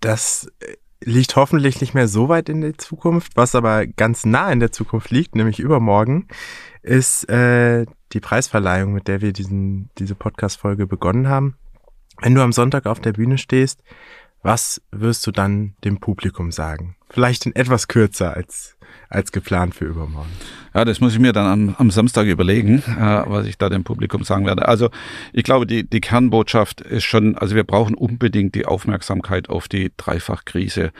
[0.00, 3.36] Das äh, liegt hoffentlich nicht mehr so weit in der Zukunft.
[3.36, 6.28] Was aber ganz nah in der Zukunft liegt, nämlich übermorgen,
[6.82, 11.56] ist äh, die Preisverleihung, mit der wir diesen, diese Podcast-Folge begonnen haben.
[12.20, 13.82] Wenn du am Sonntag auf der Bühne stehst,
[14.42, 16.96] was wirst du dann dem Publikum sagen?
[17.08, 18.76] Vielleicht in etwas kürzer als
[19.08, 20.30] als geplant für übermorgen.
[20.74, 23.84] Ja, das muss ich mir dann am, am Samstag überlegen, äh, was ich da dem
[23.84, 24.68] Publikum sagen werde.
[24.68, 24.90] Also
[25.32, 29.92] ich glaube, die, die Kernbotschaft ist schon, also wir brauchen unbedingt die Aufmerksamkeit auf die
[29.96, 30.92] Dreifachkrise.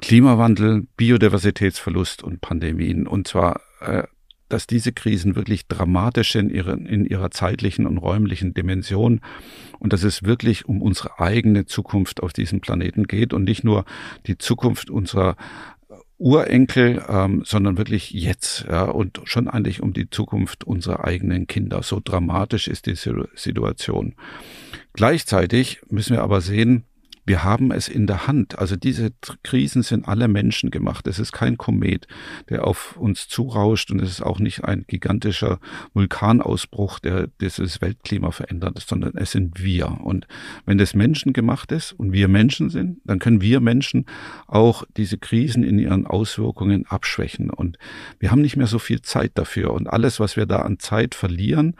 [0.00, 3.06] Klimawandel, Biodiversitätsverlust und Pandemien.
[3.06, 4.04] Und zwar äh,
[4.52, 9.20] dass diese Krisen wirklich dramatisch sind in, in ihrer zeitlichen und räumlichen Dimension
[9.78, 13.84] und dass es wirklich um unsere eigene Zukunft auf diesem Planeten geht und nicht nur
[14.26, 15.36] die Zukunft unserer
[16.20, 21.82] Urenkel, ähm, sondern wirklich jetzt ja, und schon eigentlich um die Zukunft unserer eigenen Kinder.
[21.82, 24.14] So dramatisch ist die Situation.
[24.92, 26.84] Gleichzeitig müssen wir aber sehen,
[27.26, 28.58] wir haben es in der Hand.
[28.58, 29.12] Also diese
[29.42, 31.06] Krisen sind alle Menschen gemacht.
[31.06, 32.06] Es ist kein Komet,
[32.48, 35.60] der auf uns zurauscht und es ist auch nicht ein gigantischer
[35.94, 40.00] Vulkanausbruch, der dieses Weltklima verändert, sondern es sind wir.
[40.02, 40.26] Und
[40.66, 44.06] wenn das Menschen gemacht ist und wir Menschen sind, dann können wir Menschen
[44.46, 47.50] auch diese Krisen in ihren Auswirkungen abschwächen.
[47.50, 47.78] Und
[48.18, 49.72] wir haben nicht mehr so viel Zeit dafür.
[49.72, 51.76] Und alles, was wir da an Zeit verlieren,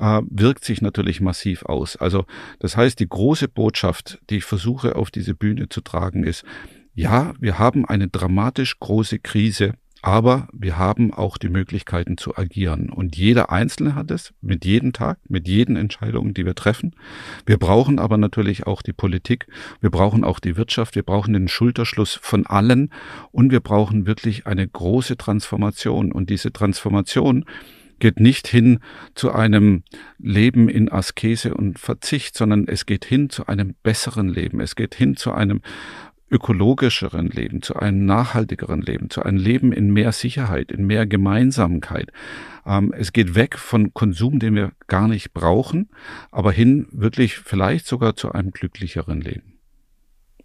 [0.00, 1.96] äh, wirkt sich natürlich massiv aus.
[1.96, 2.24] Also
[2.58, 6.44] das heißt, die große Botschaft, die ich versuche auf diese Bühne zu tragen, ist,
[6.94, 12.88] ja, wir haben eine dramatisch große Krise, aber wir haben auch die Möglichkeiten zu agieren.
[12.88, 16.96] Und jeder Einzelne hat es mit jedem Tag, mit jeden Entscheidungen, die wir treffen.
[17.44, 19.46] Wir brauchen aber natürlich auch die Politik,
[19.80, 22.90] wir brauchen auch die Wirtschaft, wir brauchen den Schulterschluss von allen
[23.30, 26.12] und wir brauchen wirklich eine große Transformation.
[26.12, 27.44] Und diese Transformation,
[28.00, 28.80] geht nicht hin
[29.14, 29.84] zu einem
[30.18, 34.60] Leben in Askese und Verzicht, sondern es geht hin zu einem besseren Leben.
[34.60, 35.60] Es geht hin zu einem
[36.30, 42.12] ökologischeren Leben, zu einem nachhaltigeren Leben, zu einem Leben in mehr Sicherheit, in mehr Gemeinsamkeit.
[42.64, 45.90] Ähm, es geht weg von Konsum, den wir gar nicht brauchen,
[46.30, 49.58] aber hin wirklich vielleicht sogar zu einem glücklicheren Leben.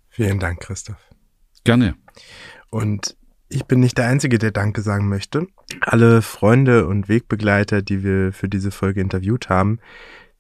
[0.10, 1.10] Vielen Dank, Christoph.
[1.64, 1.96] Gerne.
[2.72, 3.16] Und
[3.50, 5.48] ich bin nicht der Einzige, der Danke sagen möchte.
[5.82, 9.80] Alle Freunde und Wegbegleiter, die wir für diese Folge interviewt haben,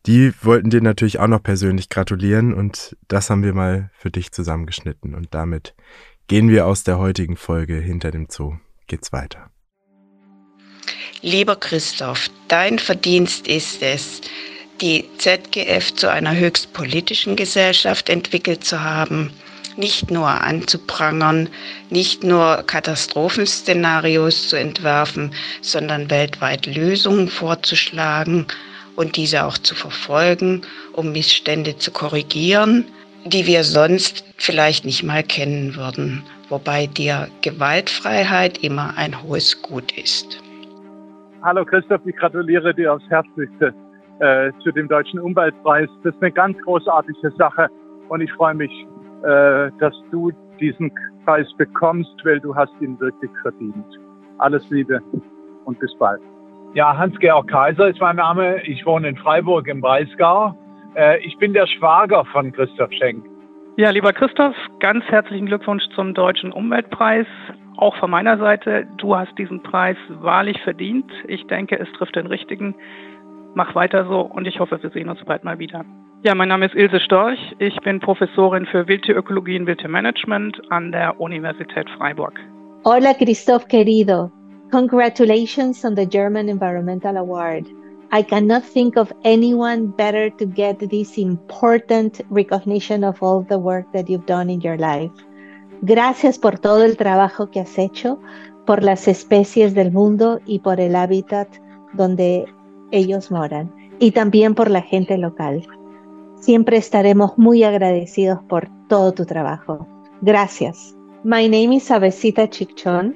[0.06, 4.32] die wollten dir natürlich auch noch persönlich gratulieren und das haben wir mal für dich
[4.32, 5.16] zusammengeschnitten.
[5.16, 5.74] Und damit
[6.28, 8.58] gehen wir aus der heutigen Folge hinter dem Zoo.
[8.88, 9.50] Geht's weiter.
[11.22, 14.22] Lieber Christoph, dein Verdienst ist es,
[14.80, 19.32] die ZGF zu einer höchst politischen Gesellschaft entwickelt zu haben
[19.78, 21.50] nicht nur anzuprangern,
[21.90, 28.46] nicht nur Katastrophenszenarios zu entwerfen, sondern weltweit Lösungen vorzuschlagen
[28.96, 30.62] und diese auch zu verfolgen,
[30.94, 32.86] um Missstände zu korrigieren,
[33.26, 39.98] die wir sonst vielleicht nicht mal kennen würden, wobei dir Gewaltfreiheit immer ein hohes Gut
[39.98, 40.42] ist.
[41.42, 43.74] Hallo Christoph, ich gratuliere dir aufs Herzlichste
[44.20, 45.90] äh, zu dem Deutschen Umweltpreis.
[46.04, 47.68] Das ist eine ganz großartige Sache
[48.10, 48.72] und ich freue mich
[49.26, 50.92] äh, dass du diesen
[51.26, 53.86] Preis bekommst, weil du hast ihn wirklich verdient.
[54.38, 55.02] Alles Liebe
[55.66, 56.22] und bis bald.
[56.74, 58.62] Ja, Hans-Georg Kaiser ist mein Name.
[58.64, 60.54] Ich wohne in Freiburg im Breisgau.
[60.96, 63.26] Äh, ich bin der Schwager von Christoph Schenk.
[63.78, 67.28] Ja, lieber Christoph, ganz herzlichen Glückwunsch zum Deutschen Umweltpreis.
[67.78, 71.12] Auch von meiner Seite, du hast diesen Preis wahrlich verdient.
[71.28, 72.76] Ich denke, es trifft den richtigen.
[73.54, 75.84] Mach weiter so und ich hoffe, wir sehen uns bald mal wieder.
[76.26, 77.38] Ja, mein Name ist Ilse Storch.
[77.60, 82.34] Ich bin Professorin für Wildtierökologie und Wildtiermanagement an der Universität Freiburg.
[82.84, 84.32] Hola, Christoph querido.
[84.72, 87.68] Congratulations on the German Environmental Award.
[88.12, 93.86] I cannot think of anyone better to get this important recognition of all the work
[93.94, 95.14] that you've done in your life.
[95.84, 98.20] Gracias por todo el trabajo que has hecho,
[98.66, 101.50] por las especies del mundo y por el hábitat
[101.94, 102.46] donde
[102.90, 105.62] ellos moran, y también por la gente local.
[106.46, 109.88] Siempre estaremos muy agradecidos por todo tu trabajo.
[110.22, 110.96] Gracias.
[111.24, 113.16] My name is Avesita Chichon.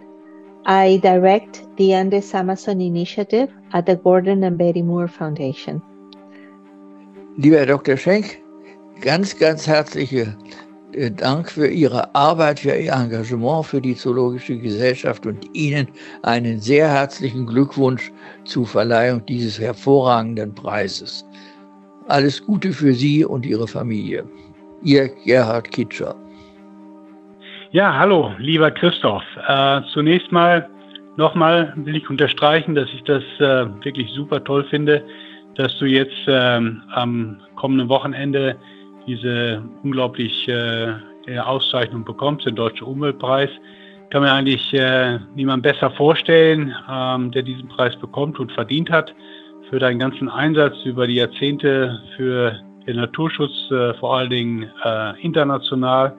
[0.66, 5.80] I direct the Andes Amazon Initiative at the Gordon and Betty Moore Foundation.
[7.38, 7.98] Lieber Herr Dr.
[7.98, 8.42] Schenk,
[9.00, 10.36] ganz, ganz herzliche
[10.94, 15.88] äh, Dank für Ihre Arbeit, für Ihr Engagement für die Zoologische Gesellschaft und Ihnen
[16.24, 18.12] einen sehr herzlichen Glückwunsch
[18.46, 21.24] zur Verleihung dieses hervorragenden Preises.
[22.10, 24.26] Alles Gute für Sie und Ihre Familie.
[24.82, 26.16] Ihr Gerhard Kitscher.
[27.72, 29.24] Ja, hallo, lieber Christoph.
[29.48, 30.68] Äh, zunächst mal
[31.18, 35.04] nochmal will ich unterstreichen, dass ich das äh, wirklich super toll finde,
[35.54, 36.60] dass du jetzt äh,
[36.96, 38.56] am kommenden Wochenende
[39.06, 40.96] diese unglaublich äh,
[41.38, 43.52] Auszeichnung bekommst, den Deutschen Umweltpreis.
[44.10, 49.14] Kann mir eigentlich äh, niemand besser vorstellen, ähm, der diesen Preis bekommt und verdient hat
[49.70, 55.22] für deinen ganzen Einsatz über die Jahrzehnte für den Naturschutz, äh, vor allen Dingen äh,
[55.22, 56.16] international.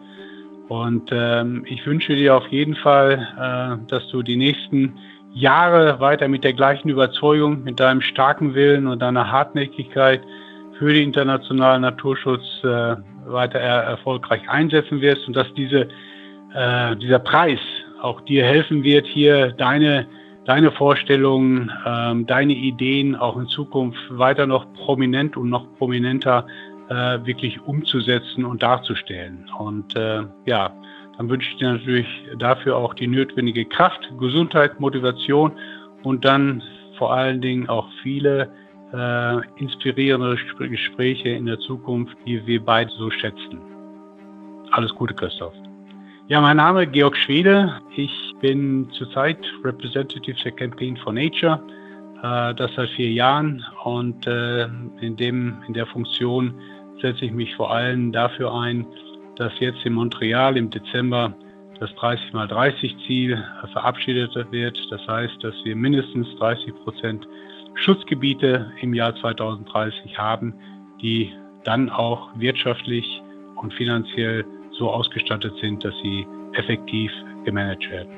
[0.69, 4.97] Und ähm, ich wünsche dir auf jeden Fall, äh, dass du die nächsten
[5.35, 10.23] Jahre weiter mit der gleichen Überzeugung, mit deinem starken Willen und deiner Hartnäckigkeit
[10.79, 12.97] für den internationalen Naturschutz äh,
[13.27, 15.89] weiter er erfolgreich einsetzen wirst und dass diese,
[16.55, 17.61] äh, dieser Preis
[18.01, 20.07] auch dir helfen wird, hier deine
[20.51, 26.45] deine Vorstellungen, ähm, deine Ideen auch in Zukunft weiter noch prominent und noch prominenter
[26.89, 29.49] äh, wirklich umzusetzen und darzustellen.
[29.59, 30.73] Und äh, ja,
[31.17, 35.53] dann wünsche ich dir natürlich dafür auch die notwendige Kraft, Gesundheit, Motivation
[36.03, 36.65] und dann
[36.99, 38.51] vor allen Dingen auch viele
[38.93, 43.61] äh, inspirierende Gespräche in der Zukunft, die wir beide so schätzen.
[44.73, 45.55] Alles Gute, Christoph.
[46.31, 47.81] Ja, mein Name ist Georg Schwede.
[47.97, 51.61] Ich bin zurzeit Representative der Campaign for Nature.
[52.23, 54.67] Äh, das seit vier Jahren und äh,
[55.01, 56.55] in, dem, in der Funktion
[57.03, 58.87] setze ich mich vor allem dafür ein,
[59.35, 61.35] dass jetzt in Montreal im Dezember
[61.81, 64.79] das 30 mal 30 Ziel verabschiedet wird.
[64.93, 67.27] Das heißt, dass wir mindestens 30 Prozent
[67.75, 70.55] Schutzgebiete im Jahr 2030 haben,
[71.03, 71.33] die
[71.65, 73.21] dann auch wirtschaftlich
[73.57, 74.45] und finanziell
[74.81, 77.13] so ausgestattet sind, dass sie effektiv
[77.45, 78.11] gemanagt werden.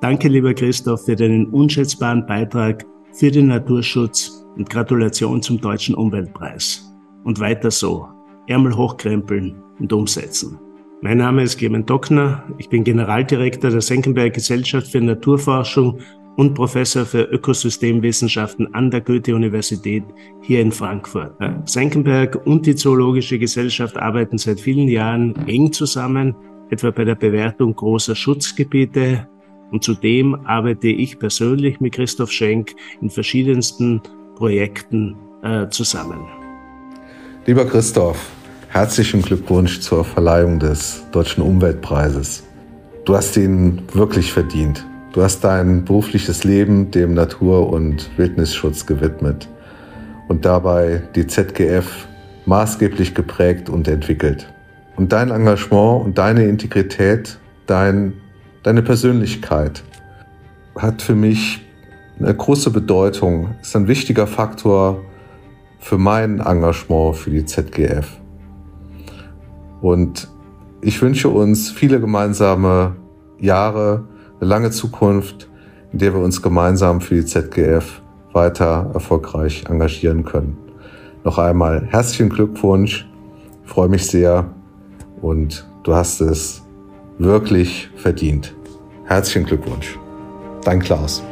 [0.00, 6.90] Danke, lieber Christoph, für deinen unschätzbaren Beitrag für den Naturschutz und Gratulation zum Deutschen Umweltpreis.
[7.24, 8.08] Und weiter so.
[8.46, 10.58] Ärmel hochkrempeln und umsetzen.
[11.00, 12.44] Mein Name ist Clement Dockner.
[12.58, 16.00] Ich bin Generaldirektor der Senckenberg Gesellschaft für Naturforschung
[16.36, 20.04] und Professor für Ökosystemwissenschaften an der Goethe-Universität
[20.42, 21.32] hier in Frankfurt.
[21.64, 26.34] Senckenberg und die Zoologische Gesellschaft arbeiten seit vielen Jahren eng zusammen,
[26.70, 29.28] etwa bei der Bewertung großer Schutzgebiete.
[29.70, 34.00] Und zudem arbeite ich persönlich mit Christoph Schenk in verschiedensten
[34.36, 36.20] Projekten äh, zusammen.
[37.46, 38.30] Lieber Christoph,
[38.68, 42.44] herzlichen Glückwunsch zur Verleihung des Deutschen Umweltpreises.
[43.04, 44.84] Du hast ihn wirklich verdient.
[45.14, 49.48] Du hast dein berufliches Leben dem Natur- und Wildnisschutz gewidmet
[50.26, 52.08] und dabei die ZGF
[52.46, 54.52] maßgeblich geprägt und entwickelt.
[54.96, 58.14] Und dein Engagement und deine Integrität, dein,
[58.64, 59.84] deine Persönlichkeit
[60.76, 61.64] hat für mich
[62.18, 65.00] eine große Bedeutung, ist ein wichtiger Faktor
[65.78, 68.18] für mein Engagement für die ZGF.
[69.80, 70.28] Und
[70.80, 72.96] ich wünsche uns viele gemeinsame
[73.38, 74.08] Jahre,
[74.40, 75.48] eine lange Zukunft,
[75.92, 80.58] in der wir uns gemeinsam für die ZGF weiter erfolgreich engagieren können.
[81.24, 83.08] Noch einmal herzlichen Glückwunsch,
[83.64, 84.50] ich freue mich sehr
[85.22, 86.62] und du hast es
[87.18, 88.54] wirklich verdient.
[89.04, 89.98] Herzlichen Glückwunsch.
[90.64, 91.22] Dein Klaus.